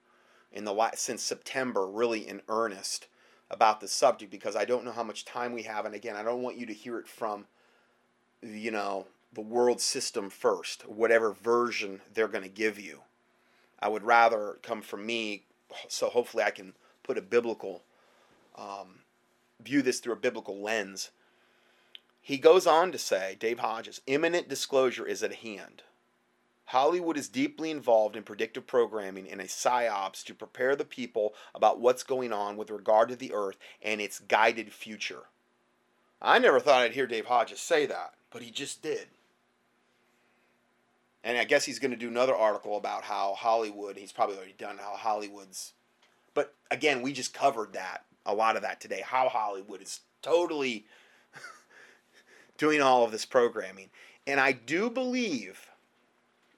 in 0.52 0.66
the 0.66 0.92
since 0.94 1.24
September, 1.24 1.88
really 1.88 2.28
in 2.28 2.42
earnest 2.48 3.08
about 3.54 3.80
the 3.80 3.88
subject 3.88 4.32
because 4.32 4.56
I 4.56 4.66
don't 4.66 4.84
know 4.84 4.92
how 4.92 5.04
much 5.04 5.26
time 5.26 5.54
we 5.54 5.64
have. 5.64 5.86
And 5.86 5.94
again, 5.94 6.16
I 6.16 6.24
don't 6.24 6.42
want 6.42 6.58
you 6.58 6.66
to 6.66 6.74
hear 6.74 6.98
it 6.98 7.08
from, 7.08 7.46
you 8.42 8.72
know, 8.72 9.06
the 9.32 9.42
world 9.42 9.80
system 9.80 10.30
first, 10.30 10.88
whatever 10.88 11.32
version 11.32 12.02
they're 12.14 12.28
going 12.28 12.44
to 12.44 12.50
give 12.50 12.80
you. 12.80 13.02
I 13.80 13.88
would 13.88 14.04
rather 14.04 14.58
come 14.64 14.82
from 14.82 15.06
me, 15.06 15.44
so 15.88 16.10
hopefully 16.10 16.44
I 16.44 16.52
can 16.52 16.74
put 17.04 17.18
a 17.18 17.22
biblical, 17.22 17.84
um, 18.58 19.00
view 19.64 19.82
this 19.82 20.00
through 20.00 20.14
a 20.14 20.18
biblical 20.18 20.60
lens. 20.60 21.12
He 22.22 22.38
goes 22.38 22.66
on 22.66 22.92
to 22.92 22.98
say, 22.98 23.36
Dave 23.40 23.60
Hodges, 23.60 24.02
imminent 24.08 24.50
disclosure 24.50 25.06
is 25.06 25.22
at 25.22 25.36
hand. 25.36 25.84
Hollywood 26.74 27.18
is 27.18 27.30
deeply 27.30 27.70
involved 27.70 28.16
in 28.16 28.24
predictive 28.24 28.66
programming 28.66 29.30
and 29.30 29.40
a 29.40 29.44
psyops 29.44 30.24
to 30.24 30.34
prepare 30.34 30.76
the 30.76 30.84
people 30.84 31.36
about 31.54 31.80
what's 31.80 32.02
going 32.02 32.34
on 32.34 32.58
with 32.58 32.72
regard 32.72 33.10
to 33.10 33.16
the 33.16 33.32
earth 33.32 33.58
and 33.84 34.02
its 34.02 34.18
guided 34.18 34.74
future. 34.74 35.26
I 36.20 36.40
never 36.40 36.60
thought 36.60 36.82
I'd 36.82 36.96
hear 36.96 37.06
Dave 37.06 37.28
Hodges 37.28 37.60
say 37.60 37.86
that, 37.86 38.16
but 38.32 38.42
he 38.42 38.50
just 38.50 38.82
did. 38.82 39.10
And 41.24 41.38
I 41.38 41.44
guess 41.44 41.64
he's 41.64 41.78
going 41.78 41.92
to 41.92 41.98
do 41.98 42.08
another 42.08 42.34
article 42.34 42.76
about 42.76 43.04
how 43.04 43.36
Hollywood, 43.36 43.96
he's 43.96 44.12
probably 44.12 44.38
already 44.38 44.56
done 44.58 44.80
how 44.80 44.96
Hollywood's. 44.96 45.74
But 46.34 46.56
again, 46.72 47.04
we 47.04 47.14
just 47.14 47.36
covered 47.36 47.74
that, 47.74 48.06
a 48.26 48.34
lot 48.34 48.56
of 48.56 48.64
that 48.64 48.82
today, 48.82 49.04
how 49.06 49.30
Hollywood 49.30 49.84
is 49.84 50.00
totally 50.24 50.88
doing 52.58 52.82
all 52.82 53.04
of 53.04 53.12
this 53.12 53.26
programming. 53.26 53.92
And 54.26 54.40
I 54.40 54.54
do 54.54 54.90
believe 54.90 55.70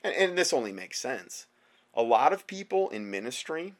and, 0.05 0.15
and 0.15 0.37
this 0.37 0.53
only 0.53 0.71
makes 0.71 0.99
sense. 0.99 1.47
A 1.93 2.03
lot 2.03 2.33
of 2.33 2.47
people 2.47 2.89
in 2.89 3.09
ministry 3.09 3.73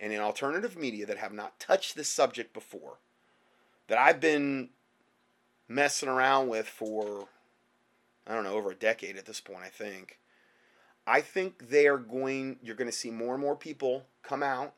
and 0.00 0.12
in 0.12 0.20
alternative 0.20 0.76
media 0.76 1.04
that 1.06 1.18
have 1.18 1.32
not 1.32 1.58
touched 1.58 1.94
this 1.94 2.08
subject 2.08 2.54
before, 2.54 2.98
that 3.88 3.98
I've 3.98 4.20
been 4.20 4.70
messing 5.68 6.08
around 6.08 6.48
with 6.48 6.66
for, 6.66 7.26
I 8.26 8.34
don't 8.34 8.44
know, 8.44 8.54
over 8.54 8.70
a 8.70 8.76
decade 8.76 9.16
at 9.16 9.26
this 9.26 9.40
point, 9.40 9.60
I 9.64 9.68
think. 9.68 10.18
I 11.06 11.20
think 11.20 11.68
they 11.68 11.86
are 11.86 11.98
going, 11.98 12.58
you're 12.62 12.76
going 12.76 12.90
to 12.90 12.96
see 12.96 13.10
more 13.10 13.34
and 13.34 13.42
more 13.42 13.56
people 13.56 14.04
come 14.22 14.42
out 14.42 14.74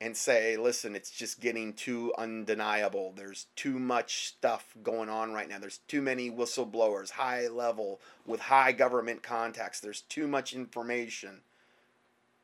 and 0.00 0.16
say, 0.16 0.56
listen, 0.56 0.94
it's 0.94 1.10
just 1.10 1.40
getting 1.40 1.72
too 1.72 2.12
undeniable. 2.16 3.12
There's 3.16 3.46
too 3.56 3.78
much 3.78 4.28
stuff 4.28 4.74
going 4.82 5.08
on 5.08 5.32
right 5.32 5.48
now. 5.48 5.58
There's 5.58 5.80
too 5.88 6.00
many 6.00 6.30
whistleblowers, 6.30 7.10
high 7.10 7.48
level, 7.48 8.00
with 8.24 8.40
high 8.40 8.72
government 8.72 9.22
contacts. 9.22 9.80
There's 9.80 10.02
too 10.02 10.28
much 10.28 10.52
information 10.52 11.40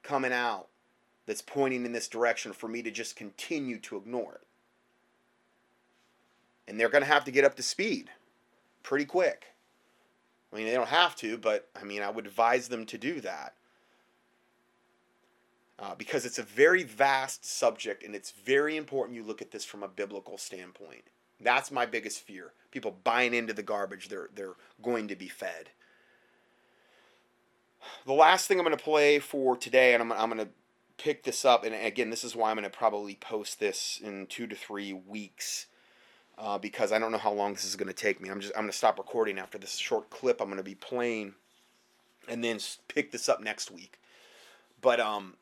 coming 0.02 0.32
out 0.32 0.66
that's 1.26 1.42
pointing 1.42 1.86
in 1.86 1.92
this 1.92 2.08
direction 2.08 2.52
for 2.52 2.68
me 2.68 2.82
to 2.82 2.90
just 2.90 3.14
continue 3.14 3.78
to 3.78 3.96
ignore 3.96 4.34
it. 4.34 4.46
And 6.66 6.78
they're 6.78 6.88
going 6.88 7.04
to 7.04 7.08
have 7.08 7.24
to 7.24 7.30
get 7.30 7.44
up 7.44 7.54
to 7.56 7.62
speed 7.62 8.10
pretty 8.82 9.04
quick. 9.04 9.46
I 10.52 10.56
mean, 10.56 10.66
they 10.66 10.74
don't 10.74 10.88
have 10.88 11.14
to, 11.16 11.38
but 11.38 11.68
I 11.80 11.84
mean, 11.84 12.02
I 12.02 12.10
would 12.10 12.26
advise 12.26 12.68
them 12.68 12.84
to 12.86 12.98
do 12.98 13.20
that 13.20 13.54
uh, 15.78 15.94
because 15.94 16.24
it's 16.24 16.38
a 16.38 16.42
very 16.42 16.82
vast 16.82 17.44
subject 17.44 18.04
and 18.04 18.14
it's 18.14 18.30
very 18.30 18.76
important 18.76 19.16
you 19.16 19.24
look 19.24 19.42
at 19.42 19.50
this 19.50 19.64
from 19.64 19.82
a 19.82 19.88
biblical 19.88 20.38
standpoint. 20.38 21.04
That's 21.40 21.70
my 21.70 21.84
biggest 21.84 22.20
fear. 22.20 22.52
People 22.70 22.96
buying 23.02 23.34
into 23.34 23.52
the 23.52 23.62
garbage 23.62 24.08
they're, 24.08 24.30
they're 24.34 24.54
going 24.82 25.08
to 25.08 25.16
be 25.16 25.28
fed. 25.28 25.70
The 28.06 28.12
last 28.12 28.46
thing 28.46 28.58
I'm 28.58 28.64
going 28.64 28.76
to 28.76 28.82
play 28.82 29.18
for 29.18 29.56
today, 29.56 29.94
and 29.94 30.02
I'm, 30.02 30.12
I'm 30.12 30.30
going 30.30 30.46
to 30.46 30.52
pick 30.96 31.24
this 31.24 31.44
up, 31.44 31.64
and 31.64 31.74
again, 31.74 32.10
this 32.10 32.24
is 32.24 32.34
why 32.34 32.50
I'm 32.50 32.56
going 32.56 32.70
to 32.70 32.76
probably 32.76 33.16
post 33.16 33.60
this 33.60 34.00
in 34.02 34.26
two 34.26 34.46
to 34.46 34.54
three 34.54 34.92
weeks. 34.92 35.66
Uh, 36.36 36.58
because 36.58 36.90
I 36.90 36.98
don't 36.98 37.12
know 37.12 37.18
how 37.18 37.32
long 37.32 37.52
this 37.52 37.64
is 37.64 37.76
going 37.76 37.86
to 37.86 37.94
take 37.94 38.20
me. 38.20 38.28
I'm 38.28 38.40
just 38.40 38.52
I'm 38.56 38.62
going 38.62 38.72
to 38.72 38.76
stop 38.76 38.98
recording 38.98 39.38
after 39.38 39.56
this 39.56 39.76
short 39.76 40.10
clip 40.10 40.40
I'm 40.40 40.48
going 40.48 40.56
to 40.56 40.64
be 40.64 40.74
playing, 40.74 41.34
and 42.28 42.42
then 42.42 42.58
pick 42.88 43.12
this 43.12 43.28
up 43.28 43.40
next 43.40 43.70
week. 43.70 44.00
But 44.80 44.98
um, 44.98 45.34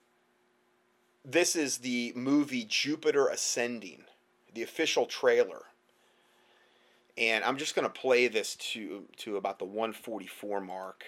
this 1.24 1.54
is 1.54 1.78
the 1.78 2.12
movie 2.16 2.64
Jupiter 2.64 3.28
Ascending, 3.28 4.04
the 4.54 4.62
official 4.62 5.06
trailer. 5.06 5.62
And 7.16 7.44
I'm 7.44 7.58
just 7.58 7.74
going 7.74 7.86
to 7.86 7.92
play 7.92 8.26
this 8.28 8.56
to 8.56 9.04
to 9.18 9.36
about 9.36 9.58
the 9.58 9.64
144 9.64 10.60
mark. 10.60 11.04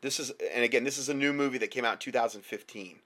This 0.00 0.18
is 0.18 0.32
and 0.52 0.64
again, 0.64 0.84
this 0.84 0.98
is 0.98 1.08
a 1.08 1.14
new 1.14 1.32
movie 1.32 1.58
that 1.58 1.70
came 1.70 1.84
out 1.84 1.94
in 1.94 1.98
2015. 1.98 3.00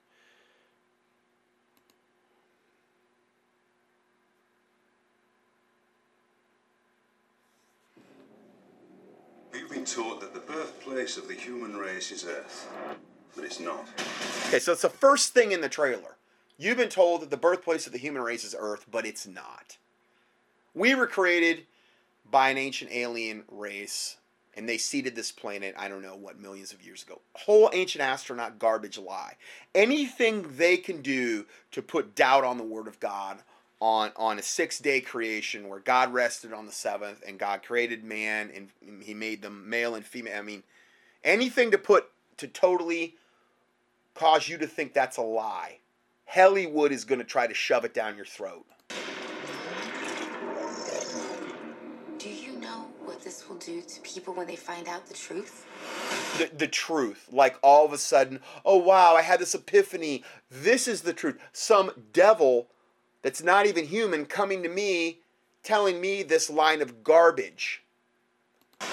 We've 9.53 9.69
been 9.69 9.85
taught 9.85 10.21
that 10.21 10.33
the 10.33 10.41
birthplace 10.41 11.17
of 11.17 11.27
the 11.27 11.35
human 11.35 11.77
race 11.77 12.13
is 12.13 12.25
Earth 12.25 12.69
but 13.41 13.47
it's 13.47 13.61
not. 13.61 13.89
Okay, 14.49 14.59
so 14.59 14.73
it's 14.73 14.83
the 14.83 14.91
first 14.91 15.33
thing 15.33 15.53
in 15.53 15.63
the 15.63 15.69
trailer. 15.69 16.17
You've 16.59 16.77
been 16.77 16.91
told 16.91 17.23
that 17.23 17.31
the 17.31 17.39
birthplace 17.39 17.87
of 17.87 17.93
the 17.93 17.99
human 17.99 18.21
race 18.21 18.45
is 18.45 18.55
Earth, 18.59 18.85
but 18.91 19.07
it's 19.07 19.27
not. 19.27 19.79
We 20.75 20.95
were 20.95 21.07
created 21.07 21.65
by 22.31 22.51
an 22.51 22.59
ancient 22.59 22.91
alien 22.93 23.45
race, 23.51 24.19
and 24.55 24.69
they 24.69 24.77
seeded 24.77 25.17
this 25.17 25.33
planet, 25.33 25.75
I 25.79 25.89
don't 25.89 26.03
know 26.03 26.17
what, 26.17 26.39
millions 26.39 26.73
of 26.73 26.85
years 26.85 27.03
ago. 27.03 27.23
Whole 27.35 27.71
ancient 27.73 28.05
astronaut 28.05 28.59
garbage 28.59 28.99
lie. 28.99 29.37
Anything 29.75 30.57
they 30.57 30.77
can 30.77 31.01
do 31.01 31.47
to 31.73 31.81
put 31.81 32.15
doubt 32.15 32.45
on 32.45 32.59
the 32.59 32.65
Word 32.65 32.89
of 32.89 33.01
God 33.01 33.39
on, 33.81 34.13
on 34.17 34.39
a 34.39 34.43
six 34.43 34.79
day 34.79 35.01
creation 35.01 35.67
where 35.67 35.81
God 35.81 36.13
rested 36.13 36.53
on 36.53 36.67
the 36.67 36.73
seventh 36.73 37.23
and 37.27 37.39
God 37.39 37.63
created 37.63 38.05
man 38.05 38.51
and 38.55 38.69
he 39.03 39.15
made 39.15 39.41
them 39.41 39.71
male 39.71 39.95
and 39.95 40.05
female. 40.05 40.39
I 40.39 40.43
mean, 40.43 40.63
anything 41.25 41.71
to 41.71 41.79
put 41.79 42.11
to 42.41 42.49
totally 42.49 43.17
cause 44.15 44.49
you 44.49 44.59
to 44.59 44.67
think 44.67 44.93
that's 44.93 45.17
a 45.17 45.23
lie, 45.23 45.79
Hollywood 46.27 46.93
is 46.93 47.05
going 47.05 47.19
to 47.19 47.25
try 47.25 47.47
to 47.47 47.55
shove 47.55 47.85
it 47.85 47.95
down 47.95 48.17
your 48.17 48.25
throat. 48.25 48.67
Do 52.19 52.29
you 52.29 52.53
know 52.53 52.87
what 53.05 53.23
this 53.23 53.49
will 53.49 53.57
do 53.57 53.83
to 53.83 54.01
people 54.03 54.35
when 54.35 54.47
they 54.47 54.57
find 54.57 54.89
out 54.89 55.07
the 55.07 55.15
truth? 55.15 55.67
The, 56.39 56.55
the 56.55 56.69
truth. 56.69 57.29
Like 57.33 57.57
all 57.63 57.85
of 57.85 57.93
a 57.93 57.99
sudden, 57.99 58.41
oh 58.65 58.77
wow, 58.77 59.17
I 59.17 59.23
had 59.23 59.41
this 59.41 59.55
epiphany. 59.55 60.23
This 60.51 60.87
is 60.87 61.03
the 61.03 61.13
truth. 61.13 61.39
Some 61.53 61.91
devil 62.13 62.69
that's 63.23 63.43
not 63.43 63.67
even 63.67 63.87
human 63.87 64.27
coming 64.27 64.63
to 64.63 64.69
me 64.69 65.21
telling 65.63 66.01
me 66.01 66.23
this 66.23 66.49
line 66.49 66.81
of 66.81 67.05
garbage. 67.05 67.83
I 68.81 68.87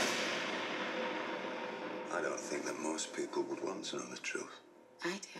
don't 2.22 2.40
think 2.40 2.66
that 2.66 2.80
most 2.80 3.14
people 3.14 3.44
would 3.44 3.64
want 3.64 3.86
to 3.86 3.98
know 3.98 4.06
the 4.06 4.18
truth. 4.18 4.60
I 5.04 5.20
do. 5.22 5.40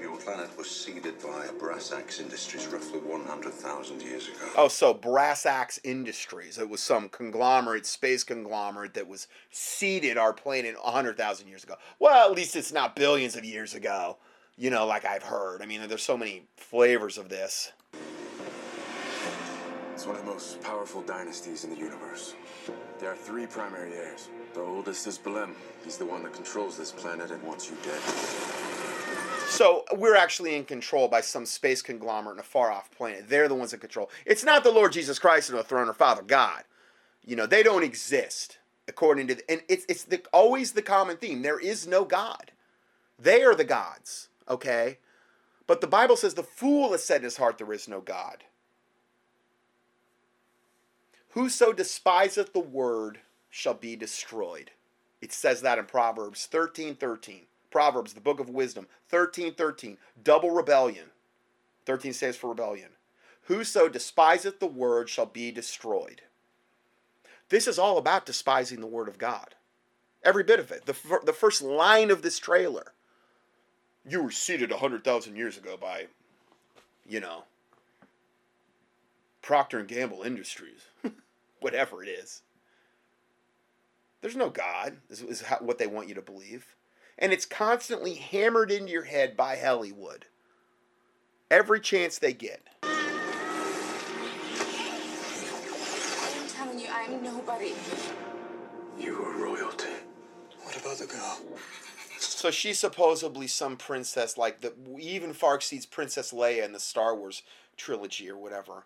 Your 0.00 0.16
planet 0.16 0.56
was 0.58 0.70
seeded 0.70 1.20
by 1.22 1.46
Abrasax 1.46 2.20
Industries 2.20 2.66
roughly 2.66 3.00
100,000 3.00 4.02
years 4.02 4.28
ago. 4.28 4.48
Oh, 4.56 4.68
so 4.68 4.92
Abrasax 4.94 5.78
Industries. 5.84 6.58
It 6.58 6.68
was 6.68 6.82
some 6.82 7.08
conglomerate, 7.08 7.86
space 7.86 8.24
conglomerate 8.24 8.94
that 8.94 9.06
was 9.08 9.28
seeded 9.50 10.18
our 10.18 10.32
planet 10.32 10.74
100,000 10.82 11.48
years 11.48 11.64
ago. 11.64 11.76
Well, 11.98 12.30
at 12.30 12.36
least 12.36 12.56
it's 12.56 12.72
not 12.72 12.96
billions 12.96 13.36
of 13.36 13.44
years 13.44 13.74
ago, 13.74 14.18
you 14.56 14.70
know, 14.70 14.86
like 14.86 15.04
I've 15.04 15.22
heard. 15.22 15.62
I 15.62 15.66
mean, 15.66 15.86
there's 15.88 16.02
so 16.02 16.16
many 16.16 16.44
flavors 16.56 17.16
of 17.16 17.28
this. 17.28 17.72
It's 19.94 20.06
one 20.06 20.16
of 20.16 20.24
the 20.24 20.30
most 20.32 20.60
powerful 20.62 21.02
dynasties 21.02 21.64
in 21.64 21.70
the 21.70 21.76
universe. 21.76 22.34
There 22.98 23.10
are 23.10 23.16
three 23.16 23.46
primary 23.46 23.92
heirs. 23.92 24.28
The 24.54 24.60
oldest 24.60 25.06
is 25.06 25.18
Balem. 25.18 25.54
He's 25.82 25.96
the 25.96 26.04
one 26.04 26.22
that 26.24 26.34
controls 26.34 26.76
this 26.76 26.92
planet 26.92 27.30
and 27.30 27.42
wants 27.42 27.70
you 27.70 27.76
dead. 27.82 28.00
So 29.48 29.84
we're 29.92 30.16
actually 30.16 30.56
in 30.56 30.64
control 30.64 31.08
by 31.08 31.20
some 31.20 31.46
space 31.46 31.82
conglomerate 31.82 32.36
in 32.36 32.40
a 32.40 32.42
far 32.42 32.70
off 32.70 32.90
planet. 32.90 33.28
They're 33.28 33.48
the 33.48 33.54
ones 33.54 33.72
in 33.72 33.80
control. 33.80 34.10
It's 34.26 34.44
not 34.44 34.62
the 34.62 34.70
Lord 34.70 34.92
Jesus 34.92 35.18
Christ 35.18 35.50
on 35.50 35.56
the 35.56 35.62
throne 35.62 35.88
or 35.88 35.94
Father 35.94 36.22
God. 36.22 36.64
You 37.24 37.36
know, 37.36 37.46
they 37.46 37.62
don't 37.62 37.82
exist 37.82 38.58
according 38.88 39.28
to 39.28 39.36
the, 39.36 39.50
and 39.50 39.62
it's 39.68 39.86
it's 39.88 40.04
the, 40.04 40.22
always 40.32 40.72
the 40.72 40.82
common 40.82 41.16
theme. 41.16 41.42
There 41.42 41.60
is 41.60 41.86
no 41.86 42.04
God. 42.04 42.50
They 43.18 43.42
are 43.42 43.54
the 43.54 43.64
gods, 43.64 44.28
okay? 44.48 44.98
But 45.66 45.80
the 45.80 45.86
Bible 45.86 46.16
says 46.16 46.34
the 46.34 46.42
fool 46.42 46.92
has 46.92 47.04
said 47.04 47.18
in 47.18 47.24
his 47.24 47.36
heart 47.36 47.58
there 47.58 47.72
is 47.72 47.88
no 47.88 48.00
God. 48.00 48.44
Whoso 51.30 51.72
despiseth 51.72 52.52
the 52.52 52.60
word 52.60 53.20
shall 53.52 53.74
be 53.74 53.94
destroyed. 53.94 54.72
It 55.20 55.32
says 55.32 55.60
that 55.60 55.78
in 55.78 55.84
Proverbs 55.84 56.46
13 56.46 56.96
13. 56.96 57.42
Proverbs, 57.70 58.12
the 58.12 58.20
book 58.20 58.40
of 58.40 58.48
wisdom, 58.48 58.88
13 59.10 59.54
13, 59.54 59.98
double 60.24 60.50
rebellion. 60.50 61.10
13 61.86 62.12
stands 62.12 62.36
for 62.36 62.48
rebellion. 62.48 62.88
Whoso 63.42 63.88
despiseth 63.88 64.58
the 64.58 64.66
word 64.66 65.08
shall 65.08 65.26
be 65.26 65.52
destroyed. 65.52 66.22
This 67.50 67.68
is 67.68 67.78
all 67.78 67.98
about 67.98 68.26
despising 68.26 68.80
the 68.80 68.86
word 68.86 69.08
of 69.08 69.18
God. 69.18 69.54
Every 70.24 70.42
bit 70.42 70.58
of 70.58 70.70
it. 70.70 70.86
The, 70.86 70.96
the 71.24 71.32
first 71.32 71.60
line 71.60 72.10
of 72.10 72.22
this 72.22 72.38
trailer. 72.38 72.92
You 74.08 74.22
were 74.22 74.30
seated 74.30 74.70
100,000 74.70 75.36
years 75.36 75.58
ago 75.58 75.76
by, 75.76 76.06
you 77.06 77.20
know, 77.20 77.44
Procter 79.42 79.80
and 79.80 79.88
Gamble 79.88 80.22
Industries, 80.22 80.86
whatever 81.60 82.02
it 82.02 82.08
is. 82.08 82.42
There's 84.22 84.36
no 84.36 84.48
God, 84.50 84.96
is, 85.10 85.20
is 85.20 85.42
how, 85.42 85.58
what 85.58 85.78
they 85.78 85.88
want 85.88 86.08
you 86.08 86.14
to 86.14 86.22
believe. 86.22 86.76
And 87.18 87.32
it's 87.32 87.44
constantly 87.44 88.14
hammered 88.14 88.70
into 88.70 88.92
your 88.92 89.02
head 89.02 89.36
by 89.36 89.56
Hollywood. 89.56 90.26
Every 91.50 91.80
chance 91.80 92.18
they 92.18 92.32
get. 92.32 92.62
I'm 92.84 92.92
telling 96.48 96.78
you, 96.78 96.86
I'm 96.90 97.22
nobody. 97.22 97.74
You 98.98 99.22
are 99.22 99.36
royalty. 99.36 99.88
What 100.62 100.80
about 100.80 100.98
the 100.98 101.06
girl? 101.06 101.40
So 102.18 102.52
she's 102.52 102.78
supposedly 102.78 103.48
some 103.48 103.76
princess, 103.76 104.38
like 104.38 104.60
the 104.60 104.72
even 105.00 105.32
far 105.32 105.56
exceeds 105.56 105.84
Princess 105.84 106.32
Leia 106.32 106.64
in 106.64 106.72
the 106.72 106.78
Star 106.78 107.14
Wars 107.16 107.42
trilogy 107.76 108.30
or 108.30 108.38
whatever. 108.38 108.84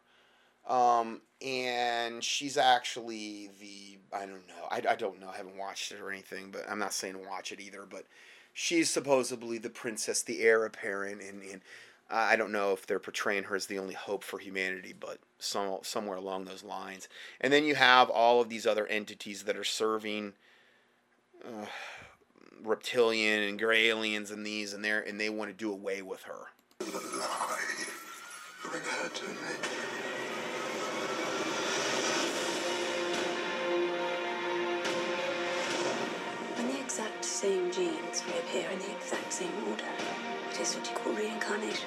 Um, 0.66 1.20
and 1.44 2.24
she's 2.24 2.57
actually 2.57 3.50
the 3.61 3.98
I 4.12 4.20
don't 4.20 4.46
know 4.48 4.66
I, 4.70 4.83
I 4.90 4.96
don't 4.96 5.20
know 5.20 5.29
I 5.29 5.37
haven't 5.37 5.57
watched 5.57 5.92
it 5.92 6.00
or 6.00 6.11
anything, 6.11 6.50
but 6.50 6.62
I'm 6.68 6.79
not 6.79 6.92
saying 6.92 7.16
watch 7.29 7.52
it 7.52 7.61
either. 7.61 7.87
But 7.88 8.05
she's 8.52 8.90
supposedly 8.90 9.59
the 9.59 9.70
princess, 9.70 10.22
the 10.22 10.42
heir 10.42 10.64
apparent, 10.64 11.22
and 11.22 11.42
and 11.42 11.61
I 12.09 12.37
don't 12.37 12.52
know 12.52 12.72
if 12.72 12.87
they're 12.87 13.00
portraying 13.00 13.44
her 13.44 13.57
as 13.57 13.66
the 13.66 13.79
only 13.79 13.94
hope 13.94 14.22
for 14.22 14.38
humanity, 14.38 14.94
but 14.98 15.18
some 15.38 15.79
somewhere 15.83 16.16
along 16.16 16.44
those 16.44 16.64
lines. 16.64 17.09
And 17.40 17.52
then 17.52 17.64
you 17.64 17.74
have 17.74 18.11
all 18.11 18.40
of 18.40 18.48
these 18.48 18.66
other 18.66 18.87
entities 18.87 19.44
that 19.44 19.57
are 19.57 19.64
serving. 19.64 20.35
Uh, 21.44 21.66
reptilian 22.62 23.42
and 23.42 23.59
gray 23.59 23.88
aliens 23.88 24.31
and 24.31 24.44
these 24.44 24.72
and 24.72 24.85
there 24.85 25.00
and 25.00 25.20
they 25.20 25.29
want 25.29 25.50
to 25.50 25.57
do 25.57 25.72
away 25.72 26.02
with 26.02 26.22
her. 26.22 26.46
Bring 26.79 28.83
her 28.83 29.09
to 29.09 29.29
me. 29.29 29.65
Same 37.37 37.70
genes 37.70 38.25
reappear 38.27 38.66
in 38.70 38.79
the 38.79 38.90
exact 38.96 39.31
same 39.31 39.53
order, 39.68 39.85
it 40.51 40.59
is 40.59 40.75
what 40.75 40.88
you 40.88 40.96
call 40.96 41.12
reincarnation. 41.12 41.87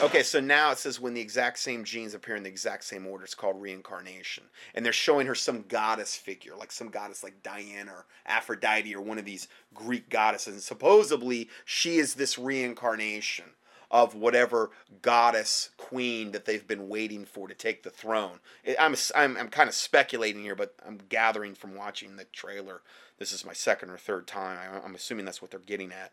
Okay, 0.00 0.22
so 0.22 0.38
now 0.38 0.70
it 0.70 0.78
says 0.78 1.00
when 1.00 1.14
the 1.14 1.20
exact 1.20 1.58
same 1.58 1.82
genes 1.82 2.14
appear 2.14 2.36
in 2.36 2.44
the 2.44 2.48
exact 2.48 2.84
same 2.84 3.04
order, 3.04 3.24
it's 3.24 3.34
called 3.34 3.60
reincarnation. 3.60 4.44
And 4.76 4.86
they're 4.86 4.92
showing 4.92 5.26
her 5.26 5.34
some 5.34 5.64
goddess 5.66 6.14
figure, 6.14 6.54
like 6.56 6.70
some 6.70 6.90
goddess 6.90 7.24
like 7.24 7.42
Diana 7.42 7.90
or 7.90 8.06
Aphrodite 8.24 8.94
or 8.94 9.00
one 9.00 9.18
of 9.18 9.24
these 9.24 9.48
Greek 9.74 10.08
goddesses. 10.10 10.54
And 10.54 10.62
supposedly 10.62 11.48
she 11.64 11.96
is 11.96 12.14
this 12.14 12.38
reincarnation 12.38 13.46
of 13.90 14.14
whatever 14.14 14.70
goddess 15.02 15.70
queen 15.76 16.32
that 16.32 16.44
they've 16.44 16.66
been 16.66 16.88
waiting 16.88 17.24
for 17.24 17.48
to 17.48 17.54
take 17.54 17.82
the 17.82 17.90
throne. 17.90 18.38
I'm, 18.78 18.94
I'm, 19.14 19.36
I'm 19.36 19.48
kind 19.48 19.68
of 19.68 19.74
speculating 19.74 20.42
here, 20.42 20.54
but 20.54 20.74
I'm 20.86 20.98
gathering 21.08 21.54
from 21.54 21.74
watching 21.74 22.16
the 22.16 22.24
trailer. 22.24 22.82
This 23.18 23.32
is 23.32 23.44
my 23.44 23.52
second 23.52 23.90
or 23.90 23.96
third 23.96 24.26
time. 24.26 24.58
I- 24.58 24.84
I'm 24.84 24.94
assuming 24.94 25.24
that's 25.24 25.40
what 25.42 25.50
they're 25.50 25.60
getting 25.60 25.92
at. 25.92 26.12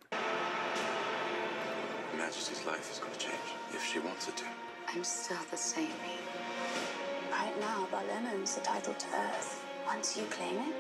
Majesty's 2.18 2.66
life 2.66 2.92
is 2.92 3.00
going 3.00 3.12
to 3.12 3.20
change 3.20 3.36
if 3.74 3.86
she 3.86 4.00
wants 4.00 4.28
it 4.28 4.38
to. 4.38 4.46
I'm 4.94 5.04
still 5.04 5.38
the 5.52 5.58
same. 5.58 5.90
Right 7.32 7.60
now, 7.60 7.88
Balem 7.92 8.32
owns 8.34 8.56
the 8.56 8.62
title 8.62 8.94
to 8.94 9.06
Earth. 9.14 9.66
Once 9.86 10.16
you 10.16 10.24
claim 10.26 10.56
it, 10.58 10.74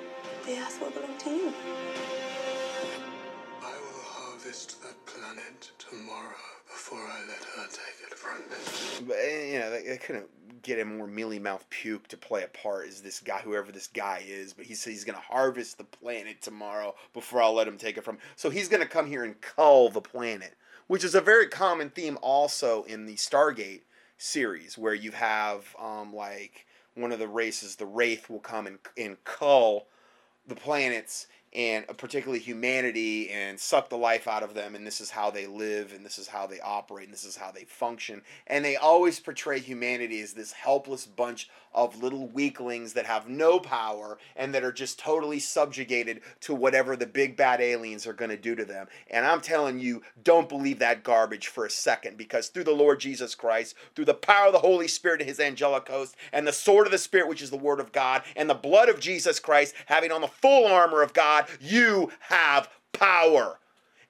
the 0.45 0.57
Earth 0.59 0.79
will 0.81 0.91
belong 0.91 1.17
to 1.17 1.29
you. 1.29 1.53
I 3.61 3.71
will 3.71 4.01
harvest 4.03 4.81
that 4.81 5.05
planet 5.05 5.71
tomorrow 5.77 6.54
before 6.75 6.99
I 6.99 7.21
let 7.25 7.37
her 7.55 7.67
take 7.69 8.11
it 8.11 8.17
from 8.17 8.39
me. 8.39 9.07
But 9.07 9.17
eh, 9.17 9.53
you 9.53 9.59
know, 9.59 9.71
they, 9.71 9.83
they 9.83 9.97
couldn't 9.97 10.27
get 10.61 10.77
a 10.77 10.83
more 10.83 11.07
mealy 11.07 11.39
mouth 11.39 11.65
puke 11.69 12.05
to 12.09 12.17
play 12.17 12.43
a 12.43 12.47
part 12.49 12.89
as 12.89 13.01
this 13.01 13.21
guy, 13.21 13.39
whoever 13.39 13.71
this 13.71 13.87
guy 13.87 14.23
is. 14.27 14.51
But 14.51 14.65
he 14.65 14.73
he's 14.73 15.05
gonna 15.05 15.19
harvest 15.19 15.77
the 15.77 15.85
planet 15.85 16.41
tomorrow 16.41 16.93
before 17.13 17.41
I'll 17.41 17.53
let 17.53 17.67
him 17.67 17.77
take 17.77 17.97
it 17.97 18.03
from. 18.03 18.17
So 18.35 18.49
he's 18.49 18.67
gonna 18.67 18.85
come 18.85 19.07
here 19.07 19.23
and 19.23 19.39
cull 19.39 19.89
the 19.89 20.01
planet, 20.01 20.55
which 20.87 21.05
is 21.05 21.15
a 21.15 21.21
very 21.21 21.47
common 21.47 21.91
theme 21.91 22.17
also 22.21 22.83
in 22.83 23.05
the 23.05 23.15
Stargate 23.15 23.83
series, 24.17 24.77
where 24.77 24.93
you 24.93 25.11
have 25.11 25.73
um, 25.81 26.13
like 26.13 26.65
one 26.93 27.13
of 27.13 27.19
the 27.19 27.27
races, 27.29 27.77
the 27.77 27.85
Wraith, 27.85 28.29
will 28.29 28.39
come 28.39 28.67
and 28.67 28.79
and 28.97 29.23
cull 29.23 29.87
the 30.45 30.55
planets 30.55 31.27
and 31.55 31.85
particularly 31.97 32.39
humanity 32.39 33.29
and 33.29 33.59
suck 33.59 33.89
the 33.89 33.97
life 33.97 34.27
out 34.27 34.43
of 34.43 34.53
them 34.53 34.75
and 34.75 34.85
this 34.85 34.99
is 34.99 35.09
how 35.09 35.31
they 35.31 35.47
live 35.47 35.93
and 35.93 36.05
this 36.05 36.19
is 36.19 36.27
how 36.27 36.45
they 36.45 36.59
operate 36.59 37.05
and 37.05 37.13
this 37.13 37.23
is 37.23 37.37
how 37.37 37.51
they 37.51 37.63
function. 37.63 38.21
And 38.47 38.63
they 38.63 38.75
always 38.75 39.19
portray 39.19 39.59
humanity 39.59 40.19
as 40.19 40.33
this 40.33 40.51
helpless 40.51 41.05
bunch 41.05 41.49
of 41.73 42.01
little 42.01 42.27
weaklings 42.27 42.93
that 42.93 43.05
have 43.05 43.27
no 43.27 43.59
power 43.59 44.17
and 44.35 44.53
that 44.53 44.63
are 44.63 44.71
just 44.71 44.97
totally 44.97 45.39
subjugated 45.39 46.21
to 46.39 46.55
whatever 46.55 46.95
the 46.95 47.05
big 47.05 47.35
bad 47.35 47.59
aliens 47.61 48.07
are 48.07 48.13
going 48.13 48.31
to 48.31 48.37
do 48.37 48.55
to 48.55 48.65
them. 48.65 48.87
And 49.11 49.25
i'm 49.25 49.41
telling 49.41 49.79
you 49.79 50.01
don't 50.23 50.49
believe 50.49 50.79
that 50.79 51.03
garbage 51.03 51.47
for 51.47 51.65
a 51.65 51.69
second 51.69 52.17
because 52.17 52.47
through 52.47 52.63
the 52.63 52.71
lord 52.71 52.99
jesus 52.99 53.35
christ 53.35 53.75
through 53.95 54.05
the 54.05 54.13
power 54.13 54.47
of 54.47 54.53
the 54.53 54.59
holy 54.59 54.87
spirit 54.87 55.21
and 55.21 55.29
his 55.29 55.39
angelic 55.39 55.87
host 55.87 56.15
and 56.33 56.47
the 56.47 56.53
sword 56.53 56.87
of 56.87 56.91
the 56.91 56.97
spirit 56.97 57.27
which 57.27 57.41
is 57.41 57.49
the 57.49 57.57
word 57.57 57.79
of 57.79 57.91
god 57.91 58.23
and 58.35 58.49
the 58.49 58.53
blood 58.53 58.89
of 58.89 58.99
jesus 58.99 59.39
christ 59.39 59.75
having 59.85 60.11
on 60.11 60.21
the 60.21 60.27
full 60.27 60.65
armor 60.65 61.01
of 61.01 61.13
god 61.13 61.44
you 61.59 62.11
have 62.19 62.69
power 62.93 63.59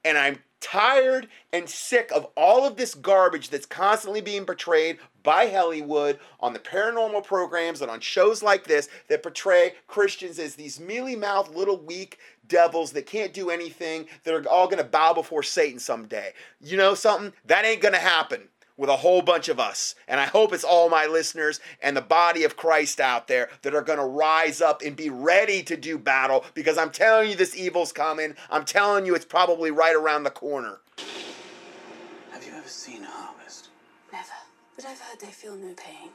and 0.03 0.17
I'm 0.17 0.39
tired 0.61 1.27
and 1.53 1.69
sick 1.69 2.11
of 2.13 2.25
all 2.35 2.65
of 2.65 2.75
this 2.75 2.95
garbage 2.95 3.49
that's 3.49 3.67
constantly 3.67 4.21
being 4.21 4.45
portrayed 4.45 4.97
by 5.21 5.47
Hollywood 5.47 6.19
on 6.39 6.53
the 6.53 6.59
paranormal 6.59 7.23
programs 7.23 7.81
and 7.81 7.91
on 7.91 7.99
shows 7.99 8.41
like 8.41 8.63
this 8.63 8.89
that 9.07 9.21
portray 9.21 9.73
Christians 9.87 10.39
as 10.39 10.55
these 10.55 10.79
mealy 10.79 11.15
mouthed 11.15 11.53
little 11.55 11.77
weak 11.77 12.17
devils 12.47 12.91
that 12.93 13.05
can't 13.05 13.33
do 13.33 13.49
anything, 13.49 14.07
that 14.23 14.33
are 14.33 14.47
all 14.49 14.67
going 14.67 14.77
to 14.77 14.89
bow 14.89 15.13
before 15.13 15.43
Satan 15.43 15.79
someday. 15.79 16.33
You 16.61 16.77
know 16.77 16.95
something? 16.95 17.33
That 17.45 17.65
ain't 17.65 17.81
going 17.81 17.93
to 17.93 17.99
happen 17.99 18.49
with 18.77 18.89
a 18.89 18.97
whole 18.97 19.21
bunch 19.21 19.49
of 19.49 19.59
us. 19.59 19.95
And 20.07 20.19
I 20.19 20.25
hope 20.25 20.53
it's 20.53 20.63
all 20.63 20.89
my 20.89 21.05
listeners 21.05 21.59
and 21.81 21.95
the 21.95 22.01
body 22.01 22.43
of 22.43 22.57
Christ 22.57 22.99
out 22.99 23.27
there 23.27 23.49
that 23.61 23.73
are 23.73 23.81
going 23.81 23.99
to 23.99 24.05
rise 24.05 24.61
up 24.61 24.81
and 24.81 24.95
be 24.95 25.09
ready 25.09 25.63
to 25.63 25.77
do 25.77 25.97
battle 25.97 26.45
because 26.53 26.77
I'm 26.77 26.91
telling 26.91 27.29
you 27.29 27.35
this 27.35 27.55
evil's 27.55 27.91
coming. 27.91 28.35
I'm 28.49 28.65
telling 28.65 29.05
you 29.05 29.15
it's 29.15 29.25
probably 29.25 29.71
right 29.71 29.95
around 29.95 30.23
the 30.23 30.31
corner. 30.31 30.79
Have 32.31 32.45
you 32.45 32.53
ever 32.53 32.67
seen 32.67 33.03
a 33.03 33.07
harvest? 33.07 33.69
Never. 34.11 34.25
But 34.75 34.85
I've 34.85 34.99
heard 34.99 35.19
they 35.19 35.27
feel 35.27 35.55
no 35.55 35.73
pain. 35.73 36.09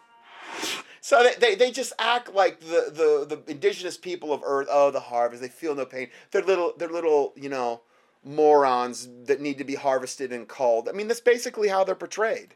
So 1.01 1.23
they, 1.23 1.35
they, 1.41 1.55
they 1.55 1.71
just 1.71 1.93
act 1.99 2.35
like 2.35 2.61
the, 2.61 2.91
the, 2.93 3.37
the 3.37 3.51
indigenous 3.51 3.97
people 3.97 4.33
of 4.33 4.43
Earth, 4.45 4.69
oh, 4.71 4.91
the 4.91 5.01
harvest, 5.01 5.41
they 5.41 5.49
feel 5.49 5.75
no 5.75 5.87
pain. 5.87 6.09
They're 6.31 6.43
little, 6.43 6.75
they're 6.77 6.89
little, 6.89 7.33
you 7.37 7.49
know, 7.49 7.81
morons 8.25 9.09
that 9.25 9.41
need 9.41 9.59
to 9.59 9.65
be 9.65 9.75
harvested 9.75 10.33
and 10.33 10.49
culled. 10.49 10.89
I 10.89 10.93
mean, 10.93 11.09
that's 11.09 11.21
basically 11.21 11.69
how 11.69 11.85
they're 11.85 11.95
portrayed. 11.95 12.55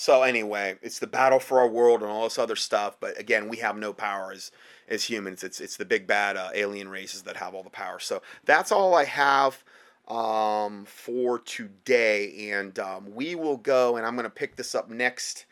So 0.00 0.22
anyway, 0.22 0.78
it's 0.80 0.98
the 0.98 1.06
battle 1.06 1.38
for 1.38 1.60
our 1.60 1.68
world 1.68 2.00
and 2.00 2.10
all 2.10 2.24
this 2.24 2.38
other 2.38 2.56
stuff. 2.56 2.96
But 2.98 3.20
again, 3.20 3.50
we 3.50 3.58
have 3.58 3.76
no 3.76 3.92
power 3.92 4.32
as 4.32 4.50
as 4.88 5.04
humans. 5.04 5.44
It's 5.44 5.60
it's 5.60 5.76
the 5.76 5.84
big 5.84 6.06
bad 6.06 6.38
uh, 6.38 6.48
alien 6.54 6.88
races 6.88 7.20
that 7.24 7.36
have 7.36 7.54
all 7.54 7.62
the 7.62 7.68
power. 7.68 7.98
So 7.98 8.22
that's 8.46 8.72
all 8.72 8.94
I 8.94 9.04
have 9.04 9.62
um, 10.08 10.86
for 10.86 11.38
today, 11.38 12.50
and 12.50 12.78
um, 12.78 13.14
we 13.14 13.34
will 13.34 13.58
go. 13.58 13.98
And 13.98 14.06
I'm 14.06 14.16
gonna 14.16 14.30
pick 14.30 14.56
this 14.56 14.74
up 14.74 14.88
next. 14.88 15.44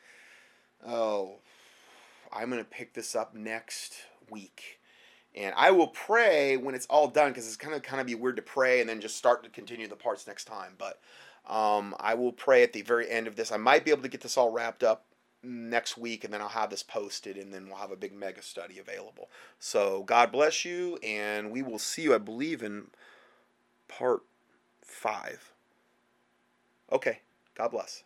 Oh, 0.86 1.41
I'm 2.33 2.51
gonna 2.51 2.64
pick 2.64 2.95
this 2.95 3.14
up 3.14 3.35
next 3.35 3.95
week. 4.31 4.81
And 5.35 5.55
I 5.57 5.70
will 5.70 5.89
pray 5.89 6.57
when 6.57 6.74
it's 6.74 6.87
all 6.87 7.09
done 7.09 7.31
because 7.31 7.47
it's 7.47 7.57
kind 7.57 7.74
of 7.74 7.83
kind 7.83 8.01
of 8.01 8.07
be 8.07 8.14
weird 8.14 8.37
to 8.37 8.43
pray 8.43 8.81
and 8.81 8.89
then 8.89 9.01
just 9.01 9.16
start 9.16 9.45
to 9.45 9.51
continue 9.51 9.87
the 9.87 9.97
parts 9.97 10.26
next 10.26 10.47
time. 10.47 10.74
But 10.79 11.01
um, 11.47 11.95
I 12.01 12.14
will 12.14 12.33
pray 12.33 12.62
at 12.62 12.72
the 12.72 12.83
very 12.83 13.09
end 13.09 13.26
of 13.26 13.37
this. 13.37 13.53
I 13.53 13.57
might 13.57 13.85
be 13.85 13.91
able 13.91 14.03
to 14.03 14.09
get 14.09 14.20
this 14.20 14.37
all 14.37 14.51
wrapped 14.51 14.83
up 14.83 15.05
next 15.43 15.97
week, 15.97 16.24
and 16.24 16.33
then 16.33 16.41
I'll 16.41 16.49
have 16.49 16.70
this 16.70 16.83
posted, 16.83 17.37
and 17.37 17.53
then 17.53 17.68
we'll 17.68 17.76
have 17.76 17.93
a 17.93 17.97
big 17.97 18.12
mega 18.12 18.43
study 18.43 18.79
available. 18.79 19.31
So 19.59 20.03
God 20.03 20.33
bless 20.33 20.64
you, 20.64 20.99
and 21.03 21.51
we 21.51 21.62
will 21.62 21.79
see 21.79 22.03
you, 22.03 22.14
I 22.14 22.18
believe, 22.18 22.62
in 22.62 22.89
part 23.87 24.22
five. 24.83 25.53
Okay, 26.91 27.20
God 27.55 27.70
bless. 27.70 28.03